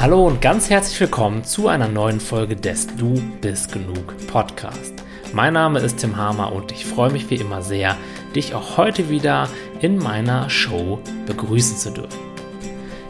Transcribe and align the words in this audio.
Hallo 0.00 0.26
und 0.26 0.40
ganz 0.40 0.70
herzlich 0.70 0.98
willkommen 0.98 1.44
zu 1.44 1.68
einer 1.68 1.86
neuen 1.86 2.20
Folge 2.20 2.56
des 2.56 2.86
Du 2.96 3.22
bist 3.42 3.70
genug 3.70 4.16
Podcast. 4.28 4.94
Mein 5.34 5.52
Name 5.52 5.78
ist 5.80 5.98
Tim 5.98 6.16
Hamer 6.16 6.52
und 6.52 6.72
ich 6.72 6.86
freue 6.86 7.10
mich 7.10 7.28
wie 7.28 7.34
immer 7.34 7.60
sehr, 7.60 7.98
dich 8.34 8.54
auch 8.54 8.78
heute 8.78 9.10
wieder 9.10 9.46
in 9.82 9.98
meiner 9.98 10.48
Show 10.48 11.00
begrüßen 11.26 11.76
zu 11.76 11.90
dürfen. 11.90 12.18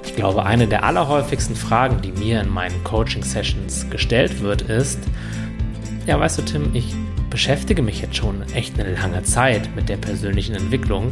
Ich 0.04 0.16
glaube, 0.16 0.44
eine 0.44 0.66
der 0.66 0.82
allerhäufigsten 0.82 1.54
Fragen, 1.54 2.02
die 2.02 2.10
mir 2.10 2.40
in 2.40 2.48
meinen 2.48 2.82
Coaching-Sessions 2.82 3.88
gestellt 3.88 4.40
wird, 4.40 4.62
ist, 4.62 4.98
ja, 6.06 6.18
weißt 6.18 6.38
du, 6.38 6.42
Tim, 6.42 6.70
ich 6.74 6.92
beschäftige 7.30 7.82
mich 7.82 8.00
jetzt 8.00 8.16
schon 8.16 8.42
echt 8.52 8.80
eine 8.80 8.96
lange 8.96 9.22
Zeit 9.22 9.76
mit 9.76 9.88
der 9.88 9.96
persönlichen 9.96 10.56
Entwicklung. 10.56 11.10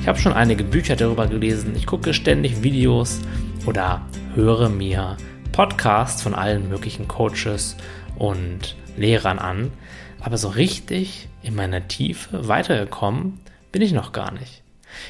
Ich 0.00 0.08
habe 0.08 0.18
schon 0.18 0.32
einige 0.32 0.64
Bücher 0.64 0.96
darüber 0.96 1.26
gelesen, 1.26 1.74
ich 1.76 1.86
gucke 1.86 2.14
ständig 2.14 2.62
Videos 2.62 3.20
oder 3.66 4.00
höre 4.34 4.70
mir 4.70 5.16
Podcasts 5.52 6.22
von 6.22 6.34
allen 6.34 6.68
möglichen 6.68 7.08
Coaches 7.08 7.76
und 8.16 8.76
Lehrern 8.96 9.38
an, 9.38 9.70
aber 10.20 10.38
so 10.38 10.48
richtig 10.48 11.28
in 11.42 11.54
meiner 11.54 11.88
Tiefe 11.88 12.48
weitergekommen 12.48 13.40
bin 13.70 13.82
ich 13.82 13.92
noch 13.92 14.12
gar 14.12 14.32
nicht. 14.32 14.62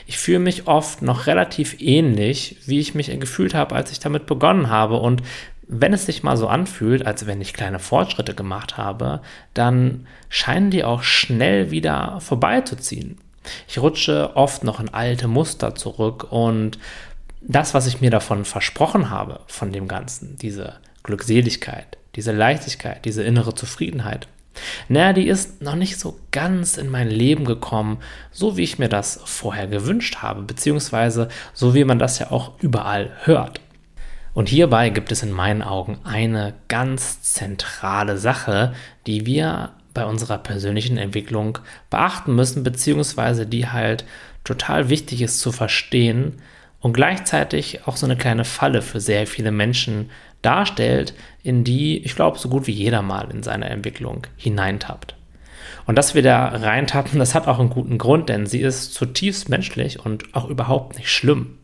Ich 0.06 0.18
fühle 0.18 0.40
mich 0.40 0.66
oft 0.66 1.02
noch 1.02 1.26
relativ 1.26 1.80
ähnlich, 1.80 2.56
wie 2.66 2.80
ich 2.80 2.94
mich 2.94 3.06
gefühlt 3.20 3.54
habe, 3.54 3.74
als 3.74 3.92
ich 3.92 4.00
damit 4.00 4.26
begonnen 4.26 4.68
habe. 4.68 4.96
Und 4.96 5.22
wenn 5.68 5.92
es 5.92 6.06
sich 6.06 6.22
mal 6.22 6.36
so 6.36 6.48
anfühlt, 6.48 7.06
als 7.06 7.26
wenn 7.26 7.40
ich 7.40 7.54
kleine 7.54 7.78
Fortschritte 7.78 8.34
gemacht 8.34 8.76
habe, 8.76 9.20
dann 9.54 10.06
scheinen 10.28 10.70
die 10.70 10.82
auch 10.82 11.02
schnell 11.02 11.70
wieder 11.70 12.20
vorbeizuziehen. 12.20 13.18
Ich 13.66 13.78
rutsche 13.78 14.36
oft 14.36 14.64
noch 14.64 14.80
in 14.80 14.88
alte 14.88 15.28
Muster 15.28 15.74
zurück 15.74 16.26
und 16.30 16.78
das, 17.40 17.74
was 17.74 17.86
ich 17.86 18.00
mir 18.00 18.10
davon 18.10 18.44
versprochen 18.44 19.10
habe, 19.10 19.40
von 19.46 19.72
dem 19.72 19.88
Ganzen, 19.88 20.36
diese 20.36 20.76
Glückseligkeit, 21.02 21.98
diese 22.16 22.32
Leichtigkeit, 22.32 23.04
diese 23.04 23.22
innere 23.22 23.54
Zufriedenheit, 23.54 24.28
naja, 24.88 25.12
die 25.12 25.28
ist 25.28 25.62
noch 25.62 25.76
nicht 25.76 25.98
so 25.98 26.18
ganz 26.30 26.76
in 26.76 26.90
mein 26.90 27.08
Leben 27.08 27.44
gekommen, 27.44 27.98
so 28.30 28.56
wie 28.56 28.64
ich 28.64 28.78
mir 28.78 28.88
das 28.88 29.20
vorher 29.24 29.66
gewünscht 29.66 30.16
habe, 30.16 30.42
beziehungsweise 30.42 31.28
so 31.54 31.74
wie 31.74 31.84
man 31.84 31.98
das 31.98 32.18
ja 32.18 32.30
auch 32.30 32.52
überall 32.60 33.12
hört. 33.22 33.60
Und 34.34 34.48
hierbei 34.48 34.90
gibt 34.90 35.10
es 35.10 35.22
in 35.22 35.32
meinen 35.32 35.62
Augen 35.62 35.98
eine 36.04 36.54
ganz 36.68 37.22
zentrale 37.22 38.18
Sache, 38.18 38.72
die 39.06 39.26
wir 39.26 39.70
bei 39.98 40.06
unserer 40.06 40.38
persönlichen 40.38 40.96
Entwicklung 40.96 41.58
beachten 41.90 42.36
müssen, 42.36 42.62
beziehungsweise 42.62 43.46
die 43.46 43.66
halt 43.66 44.04
total 44.44 44.90
wichtig 44.90 45.22
ist 45.22 45.40
zu 45.40 45.50
verstehen, 45.50 46.40
und 46.80 46.92
gleichzeitig 46.92 47.88
auch 47.88 47.96
so 47.96 48.06
eine 48.06 48.16
kleine 48.16 48.44
Falle 48.44 48.82
für 48.82 49.00
sehr 49.00 49.26
viele 49.26 49.50
Menschen 49.50 50.10
darstellt, 50.42 51.12
in 51.42 51.64
die, 51.64 51.98
ich 52.04 52.14
glaube, 52.14 52.38
so 52.38 52.48
gut 52.48 52.68
wie 52.68 52.72
jeder 52.72 53.02
mal 53.02 53.28
in 53.32 53.42
seiner 53.42 53.68
Entwicklung 53.68 54.28
hineintappt. 54.36 55.16
Und 55.86 55.96
dass 55.96 56.14
wir 56.14 56.22
da 56.22 56.46
reintappen, 56.46 57.18
das 57.18 57.34
hat 57.34 57.48
auch 57.48 57.58
einen 57.58 57.70
guten 57.70 57.98
Grund, 57.98 58.28
denn 58.28 58.46
sie 58.46 58.60
ist 58.60 58.94
zutiefst 58.94 59.48
menschlich 59.48 59.98
und 59.98 60.32
auch 60.36 60.48
überhaupt 60.48 60.96
nicht 60.96 61.10
schlimm. 61.10 61.57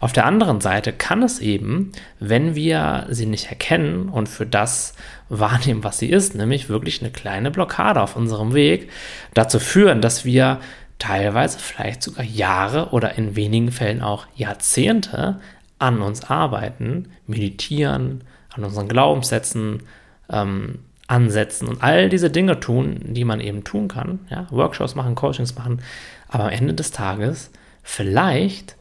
Auf 0.00 0.12
der 0.12 0.26
anderen 0.26 0.60
Seite 0.60 0.92
kann 0.92 1.22
es 1.22 1.38
eben, 1.38 1.92
wenn 2.20 2.54
wir 2.54 3.06
sie 3.10 3.26
nicht 3.26 3.46
erkennen 3.46 4.08
und 4.08 4.28
für 4.28 4.46
das 4.46 4.94
wahrnehmen, 5.28 5.84
was 5.84 5.98
sie 5.98 6.10
ist, 6.10 6.34
nämlich 6.34 6.68
wirklich 6.68 7.00
eine 7.00 7.10
kleine 7.10 7.50
Blockade 7.50 8.00
auf 8.00 8.16
unserem 8.16 8.54
Weg, 8.54 8.90
dazu 9.34 9.58
führen, 9.58 10.00
dass 10.00 10.24
wir 10.24 10.60
teilweise 10.98 11.58
vielleicht 11.58 12.02
sogar 12.02 12.24
Jahre 12.24 12.90
oder 12.90 13.16
in 13.16 13.36
wenigen 13.36 13.72
Fällen 13.72 14.02
auch 14.02 14.26
Jahrzehnte 14.36 15.40
an 15.78 16.00
uns 16.00 16.24
arbeiten, 16.30 17.10
meditieren, 17.26 18.22
an 18.54 18.64
unseren 18.64 18.88
Glaubenssätzen 18.88 19.82
ähm, 20.30 20.78
ansetzen 21.06 21.68
und 21.68 21.82
all 21.82 22.08
diese 22.08 22.30
Dinge 22.30 22.60
tun, 22.60 23.00
die 23.02 23.24
man 23.24 23.40
eben 23.40 23.64
tun 23.64 23.88
kann, 23.88 24.20
ja, 24.30 24.46
Workshops 24.50 24.94
machen, 24.94 25.14
Coachings 25.14 25.54
machen, 25.56 25.82
aber 26.28 26.44
am 26.44 26.50
Ende 26.50 26.74
des 26.74 26.90
Tages 26.90 27.50
vielleicht 27.82 28.76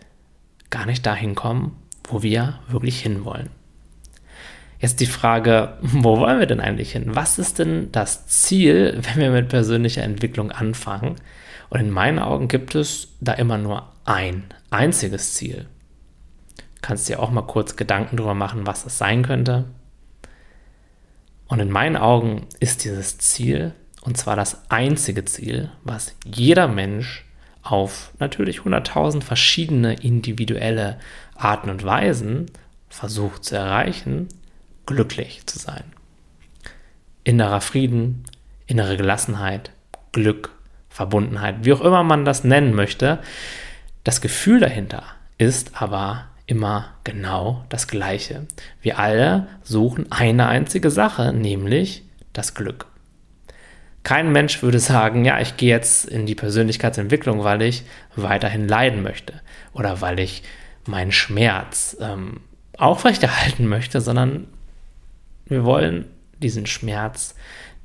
gar 0.73 0.87
nicht 0.87 1.05
dahin 1.05 1.35
kommen, 1.35 1.77
wo 2.03 2.23
wir 2.23 2.59
wirklich 2.67 2.99
hinwollen. 2.99 3.49
Jetzt 4.79 4.99
die 4.99 5.05
Frage, 5.05 5.77
wo 5.81 6.17
wollen 6.17 6.39
wir 6.39 6.47
denn 6.47 6.59
eigentlich 6.59 6.93
hin? 6.93 7.15
Was 7.15 7.37
ist 7.37 7.59
denn 7.59 7.91
das 7.91 8.25
Ziel, 8.25 8.99
wenn 9.03 9.21
wir 9.21 9.29
mit 9.29 9.49
persönlicher 9.49 10.01
Entwicklung 10.01 10.51
anfangen? 10.51 11.15
Und 11.69 11.79
in 11.79 11.91
meinen 11.91 12.17
Augen 12.17 12.47
gibt 12.47 12.73
es 12.73 13.09
da 13.21 13.33
immer 13.33 13.59
nur 13.59 13.87
ein 14.03 14.45
einziges 14.71 15.35
Ziel. 15.35 15.67
Kannst 16.81 17.07
dir 17.07 17.19
auch 17.19 17.29
mal 17.29 17.43
kurz 17.43 17.75
Gedanken 17.75 18.17
darüber 18.17 18.33
machen, 18.33 18.65
was 18.65 18.83
es 18.85 18.97
sein 18.97 19.21
könnte. 19.23 19.65
Und 21.47 21.59
in 21.59 21.69
meinen 21.69 21.97
Augen 21.97 22.47
ist 22.59 22.83
dieses 22.83 23.19
Ziel, 23.19 23.75
und 24.01 24.17
zwar 24.17 24.35
das 24.35 24.71
einzige 24.71 25.23
Ziel, 25.23 25.69
was 25.83 26.15
jeder 26.25 26.67
Mensch 26.67 27.25
auf 27.63 28.11
natürlich 28.19 28.59
100.000 28.59 29.23
verschiedene 29.23 29.93
individuelle 29.93 30.99
Arten 31.35 31.69
und 31.69 31.83
Weisen 31.83 32.51
versucht 32.89 33.45
zu 33.45 33.55
erreichen, 33.55 34.27
glücklich 34.85 35.45
zu 35.47 35.57
sein. 35.57 35.83
Innerer 37.23 37.61
Frieden, 37.61 38.25
innere 38.67 38.97
Gelassenheit, 38.97 39.71
Glück, 40.11 40.51
Verbundenheit, 40.89 41.63
wie 41.63 41.73
auch 41.73 41.81
immer 41.81 42.03
man 42.03 42.25
das 42.25 42.43
nennen 42.43 42.75
möchte. 42.75 43.19
Das 44.03 44.21
Gefühl 44.21 44.59
dahinter 44.59 45.03
ist 45.37 45.81
aber 45.81 46.25
immer 46.45 46.89
genau 47.03 47.65
das 47.69 47.87
gleiche. 47.87 48.45
Wir 48.81 48.99
alle 48.99 49.47
suchen 49.63 50.11
eine 50.11 50.47
einzige 50.47 50.91
Sache, 50.91 51.33
nämlich 51.33 52.03
das 52.33 52.53
Glück. 52.53 52.85
Kein 54.03 54.31
Mensch 54.31 54.61
würde 54.61 54.79
sagen, 54.79 55.23
ja, 55.23 55.39
ich 55.39 55.55
gehe 55.55 55.69
jetzt 55.69 56.05
in 56.05 56.25
die 56.25 56.35
Persönlichkeitsentwicklung, 56.35 57.43
weil 57.43 57.61
ich 57.61 57.83
weiterhin 58.15 58.67
leiden 58.67 59.01
möchte 59.01 59.33
oder 59.73 60.01
weil 60.01 60.19
ich 60.19 60.43
meinen 60.85 61.13
Schmerz 61.13 61.95
ähm, 62.01 62.41
aufrechterhalten 62.77 63.67
möchte, 63.67 64.01
sondern 64.01 64.47
wir 65.45 65.63
wollen 65.63 66.05
diesen 66.39 66.65
Schmerz, 66.65 67.35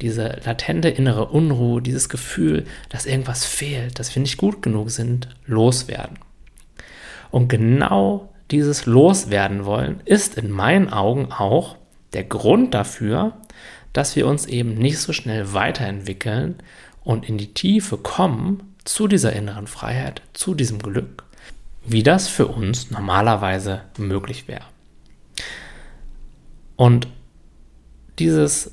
diese 0.01 0.41
latente 0.45 0.89
innere 0.89 1.27
Unruhe, 1.27 1.83
dieses 1.83 2.09
Gefühl, 2.09 2.65
dass 2.89 3.07
irgendwas 3.07 3.45
fehlt, 3.45 3.99
dass 3.99 4.15
wir 4.15 4.23
nicht 4.23 4.37
gut 4.37 4.63
genug 4.63 4.91
sind, 4.91 5.29
loswerden. 5.47 6.19
Und 7.31 7.49
genau 7.49 8.33
dieses 8.51 8.87
Loswerden 8.87 9.65
wollen 9.65 10.01
ist 10.05 10.37
in 10.39 10.51
meinen 10.51 10.93
Augen 10.93 11.31
auch 11.33 11.77
der 12.13 12.25
Grund 12.25 12.75
dafür, 12.75 13.35
dass 13.99 14.15
wir 14.15 14.29
uns 14.29 14.47
eben 14.47 14.75
nicht 14.75 15.01
so 15.01 15.13
schnell 15.13 15.55
weiterentwickeln 15.55 16.63
und 17.03 17.29
in 17.29 17.37
die 17.37 17.53
Tiefe 17.53 17.99
kommen 17.99 18.77
zu 18.85 19.09
dieser 19.09 19.33
inneren 19.33 19.67
Freiheit, 19.67 20.23
zu 20.35 20.55
diesem 20.55 20.79
Glück, 20.79 21.25
wie 21.85 22.05
das 22.05 22.29
für 22.29 22.47
uns 22.47 22.93
normalerweise 22.93 23.81
möglich 23.97 24.47
wäre. 24.47 24.63
Und 26.77 27.09
dieses 28.21 28.71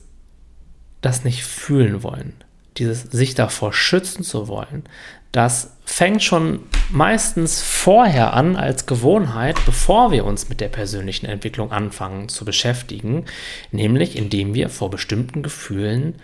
das 1.02 1.24
nicht 1.24 1.44
fühlen 1.44 2.04
wollen, 2.04 2.36
dieses 2.78 3.02
sich 3.02 3.34
davor 3.34 3.74
schützen 3.74 4.24
zu 4.24 4.48
wollen, 4.48 4.84
das 5.32 5.75
fängt 5.86 6.24
schon 6.24 6.60
meistens 6.90 7.62
vorher 7.62 8.34
an 8.34 8.56
als 8.56 8.86
Gewohnheit, 8.86 9.58
bevor 9.66 10.12
wir 10.12 10.26
uns 10.26 10.50
mit 10.50 10.60
der 10.60 10.68
persönlichen 10.68 11.26
Entwicklung 11.26 11.72
anfangen 11.72 12.28
zu 12.28 12.44
beschäftigen, 12.44 13.26
nämlich 13.72 14.18
indem 14.18 14.54
wir 14.54 14.70
vor 14.70 14.90
bestimmten 14.90 15.44
Gefühlen 15.44 16.16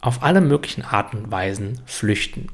auf 0.00 0.22
alle 0.22 0.40
möglichen 0.40 0.82
Arten 0.82 1.18
und 1.18 1.30
Weisen 1.30 1.80
flüchten. 1.86 2.48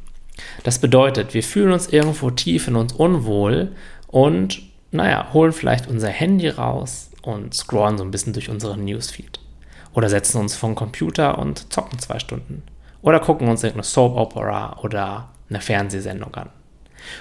Das 0.63 0.79
bedeutet, 0.79 1.35
wir 1.35 1.43
fühlen 1.43 1.73
uns 1.73 1.89
irgendwo 1.89 2.31
tief 2.31 2.69
in 2.69 2.77
uns 2.77 2.93
unwohl 2.93 3.73
und, 4.07 4.63
naja, 4.91 5.33
holen 5.33 5.53
vielleicht 5.53 5.89
unser 5.89 6.09
Handy 6.09 6.49
raus 6.49 7.11
und 7.23 7.55
scrollen 7.55 7.99
so 7.99 8.05
ein 8.05 8.11
bisschen 8.11 8.33
durch 8.33 8.49
unseren 8.49 8.85
Newsfeed. 8.85 9.41
Oder 9.95 10.09
setzen 10.09 10.39
uns 10.39 10.55
vor 10.55 10.75
Computer 10.75 11.39
und 11.39 11.73
zocken 11.73 11.99
zwei 11.99 12.19
Stunden. 12.19 12.63
Oder 13.03 13.21
gucken 13.21 13.49
uns 13.49 13.63
irgendeine 13.63 13.85
Soap 13.85 14.17
Opera 14.17 14.79
oder 14.83 15.32
eine 15.49 15.61
Fernsehsendung 15.61 16.35
an. 16.35 16.51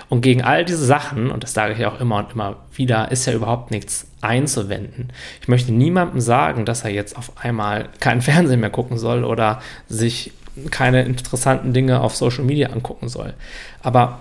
Und 0.09 0.21
gegen 0.21 0.43
all 0.43 0.63
diese 0.63 0.85
Sachen, 0.85 1.31
und 1.31 1.43
das 1.43 1.53
sage 1.53 1.73
ich 1.73 1.85
auch 1.85 1.99
immer 1.99 2.17
und 2.17 2.33
immer 2.33 2.57
wieder, 2.73 3.11
ist 3.11 3.25
ja 3.25 3.33
überhaupt 3.33 3.71
nichts 3.71 4.07
einzuwenden. 4.21 5.11
Ich 5.41 5.47
möchte 5.47 5.71
niemandem 5.71 6.21
sagen, 6.21 6.65
dass 6.65 6.83
er 6.83 6.91
jetzt 6.91 7.17
auf 7.17 7.31
einmal 7.37 7.89
keinen 7.99 8.21
Fernsehen 8.21 8.59
mehr 8.59 8.69
gucken 8.69 8.97
soll 8.97 9.23
oder 9.23 9.61
sich 9.87 10.33
keine 10.69 11.03
interessanten 11.03 11.73
Dinge 11.73 12.01
auf 12.01 12.15
Social 12.15 12.43
Media 12.43 12.69
angucken 12.69 13.09
soll. 13.09 13.33
Aber 13.81 14.19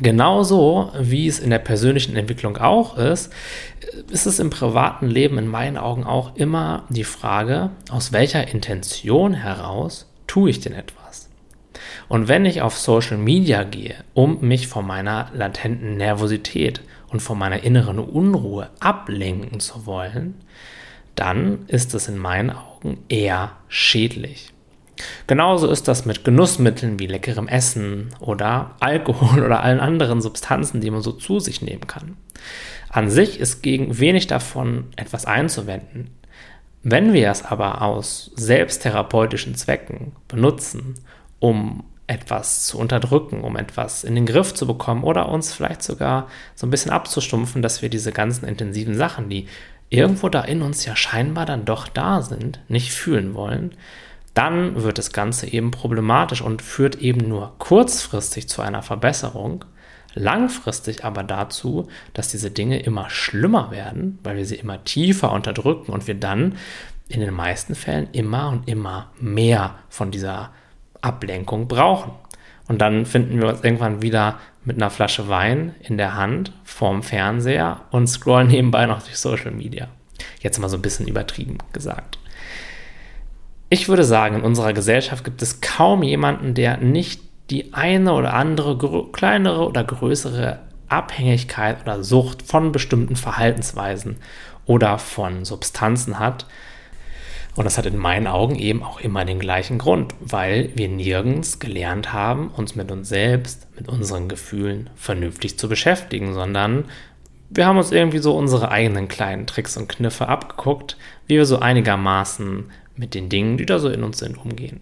Genauso 0.00 0.92
wie 0.96 1.26
es 1.26 1.40
in 1.40 1.50
der 1.50 1.58
persönlichen 1.58 2.14
Entwicklung 2.14 2.56
auch 2.56 2.96
ist, 2.96 3.32
ist 4.10 4.26
es 4.26 4.38
im 4.38 4.48
privaten 4.48 5.08
Leben 5.08 5.38
in 5.38 5.48
meinen 5.48 5.76
Augen 5.76 6.04
auch 6.04 6.36
immer 6.36 6.84
die 6.88 7.04
Frage, 7.04 7.70
aus 7.90 8.12
welcher 8.12 8.46
Intention 8.46 9.34
heraus 9.34 10.06
tue 10.28 10.50
ich 10.50 10.60
denn 10.60 10.74
etwas? 10.74 10.97
Und 12.08 12.28
wenn 12.28 12.44
ich 12.44 12.62
auf 12.62 12.78
Social 12.78 13.18
Media 13.18 13.64
gehe, 13.64 13.96
um 14.14 14.40
mich 14.40 14.66
vor 14.66 14.82
meiner 14.82 15.30
latenten 15.34 15.96
Nervosität 15.96 16.80
und 17.08 17.20
von 17.20 17.38
meiner 17.38 17.62
inneren 17.62 17.98
Unruhe 17.98 18.70
ablenken 18.80 19.60
zu 19.60 19.86
wollen, 19.86 20.34
dann 21.14 21.66
ist 21.66 21.94
es 21.94 22.08
in 22.08 22.16
meinen 22.16 22.50
Augen 22.50 22.98
eher 23.08 23.52
schädlich. 23.68 24.52
Genauso 25.26 25.70
ist 25.70 25.86
das 25.86 26.06
mit 26.06 26.24
Genussmitteln 26.24 26.98
wie 26.98 27.06
leckerem 27.06 27.48
Essen 27.48 28.08
oder 28.20 28.74
Alkohol 28.80 29.42
oder 29.44 29.62
allen 29.62 29.80
anderen 29.80 30.20
Substanzen, 30.20 30.80
die 30.80 30.90
man 30.90 31.02
so 31.02 31.12
zu 31.12 31.40
sich 31.40 31.62
nehmen 31.62 31.86
kann. 31.86 32.16
An 32.88 33.10
sich 33.10 33.38
ist 33.38 33.62
gegen 33.62 33.98
wenig 33.98 34.26
davon 34.26 34.84
etwas 34.96 35.26
einzuwenden. 35.26 36.10
Wenn 36.82 37.12
wir 37.12 37.30
es 37.30 37.44
aber 37.44 37.82
aus 37.82 38.30
selbsttherapeutischen 38.36 39.54
Zwecken 39.56 40.12
benutzen, 40.26 40.94
um 41.38 41.84
etwas 42.08 42.66
zu 42.66 42.78
unterdrücken, 42.78 43.42
um 43.42 43.56
etwas 43.56 44.02
in 44.02 44.14
den 44.14 44.26
Griff 44.26 44.54
zu 44.54 44.66
bekommen 44.66 45.04
oder 45.04 45.28
uns 45.28 45.52
vielleicht 45.52 45.82
sogar 45.82 46.28
so 46.54 46.66
ein 46.66 46.70
bisschen 46.70 46.90
abzustumpfen, 46.90 47.62
dass 47.62 47.82
wir 47.82 47.90
diese 47.90 48.12
ganzen 48.12 48.46
intensiven 48.48 48.96
Sachen, 48.96 49.28
die 49.28 49.46
irgendwo 49.90 50.28
da 50.28 50.40
in 50.42 50.62
uns 50.62 50.84
ja 50.84 50.96
scheinbar 50.96 51.46
dann 51.46 51.64
doch 51.64 51.86
da 51.86 52.22
sind, 52.22 52.60
nicht 52.68 52.92
fühlen 52.92 53.34
wollen, 53.34 53.72
dann 54.34 54.82
wird 54.82 54.98
das 54.98 55.12
Ganze 55.12 55.52
eben 55.52 55.70
problematisch 55.70 56.40
und 56.42 56.62
führt 56.62 56.96
eben 56.96 57.28
nur 57.28 57.54
kurzfristig 57.58 58.48
zu 58.48 58.62
einer 58.62 58.82
Verbesserung, 58.82 59.64
langfristig 60.14 61.04
aber 61.04 61.22
dazu, 61.22 61.88
dass 62.14 62.28
diese 62.28 62.50
Dinge 62.50 62.80
immer 62.80 63.10
schlimmer 63.10 63.70
werden, 63.70 64.18
weil 64.22 64.36
wir 64.36 64.46
sie 64.46 64.56
immer 64.56 64.82
tiefer 64.84 65.32
unterdrücken 65.32 65.92
und 65.92 66.06
wir 66.06 66.14
dann 66.14 66.56
in 67.08 67.20
den 67.20 67.34
meisten 67.34 67.74
Fällen 67.74 68.08
immer 68.12 68.50
und 68.50 68.68
immer 68.68 69.10
mehr 69.20 69.74
von 69.88 70.10
dieser 70.10 70.52
Ablenkung 71.00 71.68
brauchen. 71.68 72.12
Und 72.68 72.80
dann 72.80 73.06
finden 73.06 73.40
wir 73.40 73.48
uns 73.48 73.64
irgendwann 73.64 74.02
wieder 74.02 74.38
mit 74.64 74.76
einer 74.76 74.90
Flasche 74.90 75.28
Wein 75.28 75.74
in 75.80 75.96
der 75.96 76.14
Hand 76.14 76.52
vorm 76.64 77.02
Fernseher 77.02 77.80
und 77.90 78.06
scrollen 78.06 78.48
nebenbei 78.48 78.86
noch 78.86 79.02
durch 79.02 79.18
Social 79.18 79.50
Media. 79.50 79.88
Jetzt 80.40 80.58
mal 80.58 80.68
so 80.68 80.76
ein 80.76 80.82
bisschen 80.82 81.08
übertrieben 81.08 81.58
gesagt. 81.72 82.18
Ich 83.70 83.88
würde 83.88 84.04
sagen, 84.04 84.36
in 84.36 84.42
unserer 84.42 84.72
Gesellschaft 84.72 85.24
gibt 85.24 85.42
es 85.42 85.60
kaum 85.60 86.02
jemanden, 86.02 86.54
der 86.54 86.78
nicht 86.78 87.20
die 87.50 87.72
eine 87.74 88.12
oder 88.12 88.34
andere 88.34 89.10
kleinere 89.12 89.66
oder 89.66 89.84
größere 89.84 90.58
Abhängigkeit 90.88 91.82
oder 91.82 92.02
Sucht 92.02 92.42
von 92.42 92.72
bestimmten 92.72 93.16
Verhaltensweisen 93.16 94.16
oder 94.66 94.98
von 94.98 95.44
Substanzen 95.44 96.18
hat. 96.18 96.46
Und 97.56 97.64
das 97.64 97.76
hat 97.76 97.86
in 97.86 97.96
meinen 97.96 98.26
Augen 98.26 98.56
eben 98.56 98.82
auch 98.82 99.00
immer 99.00 99.24
den 99.24 99.40
gleichen 99.40 99.78
Grund, 99.78 100.14
weil 100.20 100.70
wir 100.76 100.88
nirgends 100.88 101.58
gelernt 101.58 102.12
haben, 102.12 102.48
uns 102.48 102.76
mit 102.76 102.92
uns 102.92 103.08
selbst, 103.08 103.66
mit 103.76 103.88
unseren 103.88 104.28
Gefühlen 104.28 104.90
vernünftig 104.94 105.58
zu 105.58 105.68
beschäftigen, 105.68 106.34
sondern 106.34 106.84
wir 107.50 107.66
haben 107.66 107.78
uns 107.78 107.92
irgendwie 107.92 108.18
so 108.18 108.36
unsere 108.36 108.70
eigenen 108.70 109.08
kleinen 109.08 109.46
Tricks 109.46 109.76
und 109.76 109.88
Kniffe 109.88 110.28
abgeguckt, 110.28 110.96
wie 111.26 111.36
wir 111.36 111.46
so 111.46 111.58
einigermaßen 111.58 112.70
mit 112.96 113.14
den 113.14 113.28
Dingen, 113.28 113.56
die 113.56 113.66
da 113.66 113.78
so 113.78 113.88
in 113.88 114.04
uns 114.04 114.18
sind, 114.18 114.36
umgehen. 114.36 114.80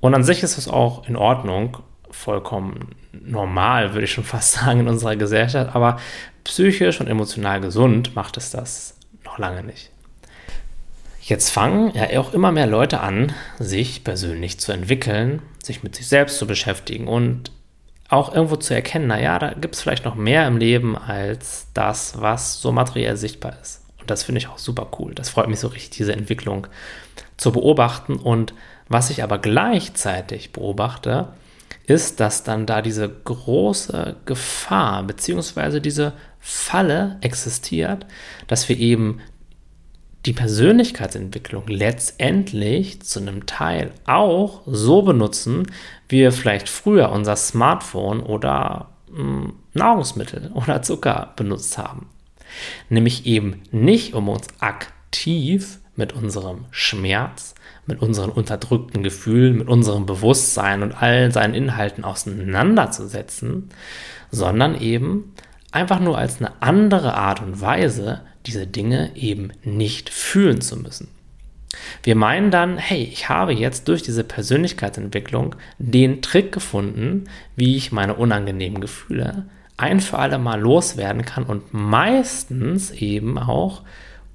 Und 0.00 0.14
an 0.14 0.24
sich 0.24 0.42
ist 0.42 0.58
es 0.58 0.68
auch 0.68 1.08
in 1.08 1.16
Ordnung, 1.16 1.78
vollkommen 2.10 2.94
normal, 3.12 3.94
würde 3.94 4.04
ich 4.04 4.12
schon 4.12 4.24
fast 4.24 4.52
sagen, 4.52 4.80
in 4.80 4.88
unserer 4.88 5.16
Gesellschaft, 5.16 5.74
aber 5.74 5.98
psychisch 6.44 7.00
und 7.00 7.06
emotional 7.06 7.60
gesund 7.60 8.14
macht 8.14 8.36
es 8.36 8.50
das 8.50 8.98
noch 9.24 9.38
lange 9.38 9.62
nicht. 9.62 9.90
Jetzt 11.26 11.48
fangen 11.48 11.90
ja 11.94 12.20
auch 12.20 12.34
immer 12.34 12.52
mehr 12.52 12.66
Leute 12.66 13.00
an, 13.00 13.32
sich 13.58 14.04
persönlich 14.04 14.60
zu 14.60 14.72
entwickeln, 14.72 15.40
sich 15.62 15.82
mit 15.82 15.96
sich 15.96 16.06
selbst 16.06 16.36
zu 16.36 16.46
beschäftigen 16.46 17.08
und 17.08 17.50
auch 18.10 18.34
irgendwo 18.34 18.56
zu 18.56 18.74
erkennen, 18.74 19.06
naja, 19.06 19.38
da 19.38 19.54
gibt 19.54 19.74
es 19.74 19.80
vielleicht 19.80 20.04
noch 20.04 20.16
mehr 20.16 20.46
im 20.46 20.58
Leben 20.58 20.98
als 20.98 21.68
das, 21.72 22.20
was 22.20 22.60
so 22.60 22.72
materiell 22.72 23.16
sichtbar 23.16 23.56
ist. 23.62 23.80
Und 23.98 24.10
das 24.10 24.22
finde 24.22 24.40
ich 24.40 24.48
auch 24.48 24.58
super 24.58 24.88
cool. 24.98 25.14
Das 25.14 25.30
freut 25.30 25.48
mich 25.48 25.60
so 25.60 25.68
richtig, 25.68 25.96
diese 25.96 26.12
Entwicklung 26.12 26.66
zu 27.38 27.52
beobachten. 27.52 28.16
Und 28.16 28.52
was 28.88 29.08
ich 29.08 29.22
aber 29.22 29.38
gleichzeitig 29.38 30.52
beobachte, 30.52 31.28
ist, 31.86 32.20
dass 32.20 32.42
dann 32.42 32.66
da 32.66 32.82
diese 32.82 33.08
große 33.08 34.16
Gefahr 34.26 35.02
bzw. 35.04 35.80
diese 35.80 36.12
Falle 36.38 37.16
existiert, 37.22 38.04
dass 38.46 38.68
wir 38.68 38.76
eben 38.76 39.22
die 40.26 40.32
Persönlichkeitsentwicklung 40.32 41.66
letztendlich 41.66 43.02
zu 43.02 43.20
einem 43.20 43.46
Teil 43.46 43.92
auch 44.06 44.62
so 44.66 45.02
benutzen, 45.02 45.66
wie 46.08 46.20
wir 46.20 46.32
vielleicht 46.32 46.68
früher 46.68 47.10
unser 47.10 47.36
Smartphone 47.36 48.20
oder 48.20 48.88
mh, 49.10 49.18
hm, 49.18 49.52
Nahrungsmittel 49.74 50.50
oder 50.54 50.82
Zucker 50.82 51.32
benutzt 51.36 51.76
haben. 51.78 52.08
Nämlich 52.88 53.26
eben 53.26 53.62
nicht, 53.70 54.14
um 54.14 54.28
uns 54.28 54.48
aktiv 54.60 55.78
mit 55.96 56.12
unserem 56.12 56.66
Schmerz, 56.70 57.54
mit 57.86 58.00
unseren 58.00 58.30
unterdrückten 58.30 59.02
Gefühlen, 59.02 59.58
mit 59.58 59.68
unserem 59.68 60.06
Bewusstsein 60.06 60.82
und 60.82 60.92
all 60.92 61.30
seinen 61.32 61.54
Inhalten 61.54 62.04
auseinanderzusetzen, 62.04 63.68
sondern 64.30 64.80
eben 64.80 65.34
einfach 65.74 66.00
nur 66.00 66.16
als 66.16 66.38
eine 66.38 66.52
andere 66.60 67.14
Art 67.14 67.42
und 67.42 67.60
Weise, 67.60 68.20
diese 68.46 68.66
Dinge 68.66 69.10
eben 69.14 69.50
nicht 69.62 70.10
fühlen 70.10 70.60
zu 70.60 70.76
müssen. 70.76 71.08
Wir 72.02 72.14
meinen 72.14 72.50
dann, 72.50 72.78
hey, 72.78 73.02
ich 73.02 73.28
habe 73.28 73.52
jetzt 73.52 73.88
durch 73.88 74.02
diese 74.02 74.22
Persönlichkeitsentwicklung 74.22 75.56
den 75.78 76.22
Trick 76.22 76.52
gefunden, 76.52 77.24
wie 77.56 77.76
ich 77.76 77.90
meine 77.90 78.14
unangenehmen 78.14 78.80
Gefühle 78.80 79.46
ein 79.76 80.00
für 80.00 80.18
alle 80.18 80.38
Mal 80.38 80.60
loswerden 80.60 81.24
kann 81.24 81.44
und 81.44 81.74
meistens 81.74 82.92
eben 82.92 83.38
auch 83.38 83.82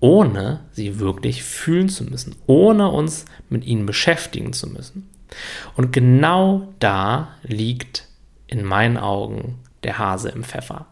ohne 0.02 0.62
sie 0.72 1.00
wirklich 1.00 1.44
fühlen 1.44 1.90
zu 1.90 2.04
müssen, 2.04 2.36
ohne 2.46 2.90
uns 2.90 3.26
mit 3.50 3.66
ihnen 3.66 3.86
beschäftigen 3.86 4.52
zu 4.54 4.68
müssen. 4.68 5.10
Und 5.76 5.94
genau 5.94 6.74
da 6.80 7.30
liegt 7.44 8.08
in 8.48 8.66
meinen 8.66 8.98
Augen 8.98 9.60
der 9.84 9.98
Hase 9.98 10.30
im 10.30 10.44
Pfeffer. 10.44 10.88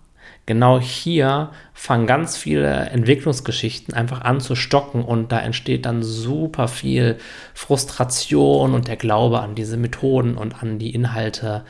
Genau 0.48 0.80
hier 0.80 1.52
fangen 1.74 2.08
ganz 2.08 2.38
viele 2.38 2.90
Entwicklungsgeschichten 2.90 3.94
einfach 3.94 4.22
an 4.22 4.40
zu 4.40 4.56
stocken 4.56 5.04
und 5.04 5.34
da 5.34 5.42
entsteht 5.42 5.86
dann 5.86 6.04
super 6.04 6.70
viel 6.70 7.18
Frustration 7.54 8.74
und 8.74 8.88
der 8.88 8.96
Glaube 8.96 9.42
an 9.42 9.56
diese 9.56 9.76
Methoden 9.76 10.38
und 10.38 10.64
an 10.64 10.80
die 10.80 10.96
Inhalte 10.96 11.66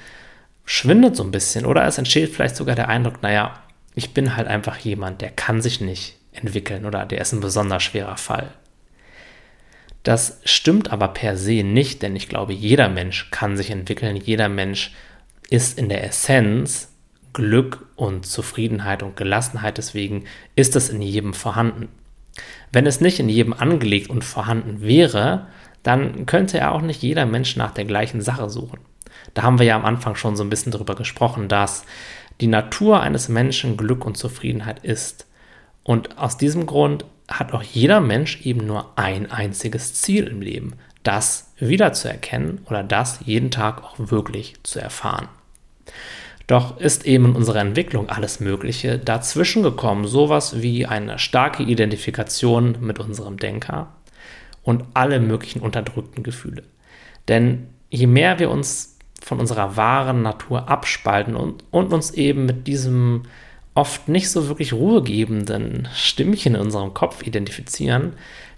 schwindet 0.63 1.15
so 1.15 1.23
ein 1.23 1.31
bisschen 1.31 1.65
oder 1.65 1.85
es 1.85 1.97
entsteht 1.97 2.29
vielleicht 2.29 2.55
sogar 2.55 2.75
der 2.75 2.87
Eindruck, 2.87 3.23
naja, 3.23 3.59
ich 3.95 4.13
bin 4.13 4.37
halt 4.37 4.47
einfach 4.47 4.77
jemand, 4.77 5.21
der 5.21 5.31
kann 5.31 5.59
sich 5.59 5.81
nicht 5.81 6.15
entwickeln 6.31 6.85
oder 6.85 7.07
der 7.07 7.19
ist 7.19 7.33
ein 7.33 7.39
besonders 7.39 7.81
schwerer 7.81 8.17
Fall. 8.17 8.53
Das 10.03 10.39
stimmt 10.45 10.91
aber 10.91 11.07
per 11.07 11.35
se 11.35 11.63
nicht, 11.63 12.03
denn 12.03 12.15
ich 12.15 12.29
glaube, 12.29 12.53
jeder 12.53 12.89
Mensch 12.89 13.31
kann 13.31 13.57
sich 13.57 13.71
entwickeln, 13.71 14.17
jeder 14.17 14.49
Mensch 14.49 14.93
ist 15.49 15.79
in 15.79 15.89
der 15.89 16.03
Essenz 16.03 16.89
Glück 17.37 17.85
und 17.95 18.25
Zufriedenheit 18.25 19.03
und 19.03 19.15
Gelassenheit, 19.15 19.77
deswegen 19.77 20.23
ist 20.55 20.75
es 20.75 20.89
in 20.89 21.03
jedem 21.03 21.35
vorhanden. 21.35 21.87
Wenn 22.71 22.87
es 22.87 22.99
nicht 22.99 23.19
in 23.19 23.29
jedem 23.29 23.53
angelegt 23.53 24.09
und 24.09 24.23
vorhanden 24.23 24.81
wäre, 24.81 25.45
dann 25.83 26.25
könnte 26.25 26.57
ja 26.57 26.71
auch 26.71 26.81
nicht 26.81 27.03
jeder 27.03 27.27
Mensch 27.27 27.55
nach 27.55 27.69
der 27.69 27.85
gleichen 27.85 28.21
Sache 28.21 28.49
suchen. 28.49 28.79
Da 29.35 29.43
haben 29.43 29.59
wir 29.59 29.67
ja 29.67 29.75
am 29.75 29.85
Anfang 29.85 30.15
schon 30.15 30.35
so 30.35 30.43
ein 30.43 30.49
bisschen 30.49 30.71
drüber 30.71 30.95
gesprochen, 30.95 31.47
dass 31.47 31.85
die 32.41 32.47
Natur 32.47 33.01
eines 33.01 33.29
Menschen 33.29 33.77
Glück 33.77 34.03
und 34.03 34.17
Zufriedenheit 34.17 34.83
ist. 34.83 35.27
Und 35.83 36.17
aus 36.17 36.37
diesem 36.37 36.65
Grund 36.65 37.05
hat 37.27 37.53
auch 37.53 37.61
jeder 37.61 38.01
Mensch 38.01 38.41
eben 38.47 38.65
nur 38.65 38.97
ein 38.97 39.31
einziges 39.31 39.93
Ziel 39.93 40.25
im 40.25 40.41
Leben, 40.41 40.73
das 41.03 41.53
wiederzuerkennen 41.59 42.61
oder 42.65 42.81
das 42.81 43.19
jeden 43.25 43.51
Tag 43.51 43.83
auch 43.83 43.93
wirklich 43.99 44.55
zu 44.63 44.79
erfahren. 44.79 45.29
Doch 46.47 46.79
ist 46.79 47.05
eben 47.05 47.25
in 47.25 47.35
unserer 47.35 47.59
Entwicklung 47.59 48.09
alles 48.09 48.39
Mögliche 48.39 48.97
dazwischen 48.97 49.63
gekommen, 49.63 50.07
sowas 50.07 50.61
wie 50.61 50.85
eine 50.85 51.19
starke 51.19 51.63
Identifikation 51.63 52.77
mit 52.79 52.99
unserem 52.99 53.37
Denker 53.37 53.93
und 54.63 54.85
alle 54.93 55.19
möglichen 55.19 55.59
unterdrückten 55.59 56.23
Gefühle. 56.23 56.63
Denn 57.27 57.67
je 57.89 58.07
mehr 58.07 58.39
wir 58.39 58.49
uns 58.49 58.97
von 59.21 59.41
unserer 59.41 59.75
wahren 59.75 60.21
Natur 60.21 60.69
abspalten 60.69 61.35
und, 61.35 61.65
und 61.69 61.91
uns 61.91 62.11
eben 62.11 62.45
mit 62.45 62.65
diesem 62.67 63.23
oft 63.73 64.07
nicht 64.07 64.31
so 64.31 64.47
wirklich 64.47 64.73
ruhegebenden 64.73 65.87
Stimmchen 65.93 66.55
in 66.55 66.61
unserem 66.61 66.93
Kopf 66.93 67.27
identifizieren, 67.27 68.13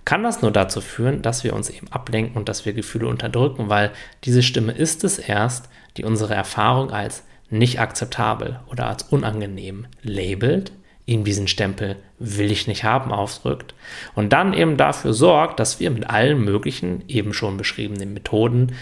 kann 0.06 0.24
das 0.24 0.42
nur 0.42 0.52
dazu 0.52 0.80
führen, 0.80 1.22
dass 1.22 1.44
wir 1.44 1.54
uns 1.54 1.70
eben 1.70 1.88
ablenken 1.90 2.38
und 2.38 2.48
dass 2.48 2.66
wir 2.66 2.74
Gefühle 2.74 3.08
unterdrücken, 3.08 3.70
weil 3.70 3.92
diese 4.24 4.44
Stimme 4.44 4.72
ist 4.72 5.04
es 5.04 5.20
erst, 5.20 5.70
die 5.98 6.06
unsere 6.06 6.36
Erfahrung 6.36 6.92
als 6.92 7.24
nicht 7.50 7.80
akzeptabel 7.80 8.60
oder 8.68 8.88
als 8.88 9.04
unangenehm 9.04 9.88
labelt, 10.02 10.72
ihm 11.06 11.24
diesen 11.24 11.48
Stempel 11.48 11.96
will 12.20 12.52
ich 12.52 12.68
nicht 12.68 12.84
haben 12.84 13.12
aufdrückt 13.12 13.74
und 14.14 14.32
dann 14.32 14.54
eben 14.54 14.78
dafür 14.78 15.14
sorgt, 15.14 15.60
dass 15.60 15.80
wir 15.80 15.90
mit 15.90 16.10
allen 16.10 16.44
möglichen 16.44 17.04
eben 17.08 17.34
schon 17.34 17.58
beschriebenen 17.58 18.14
Methoden 18.14 18.74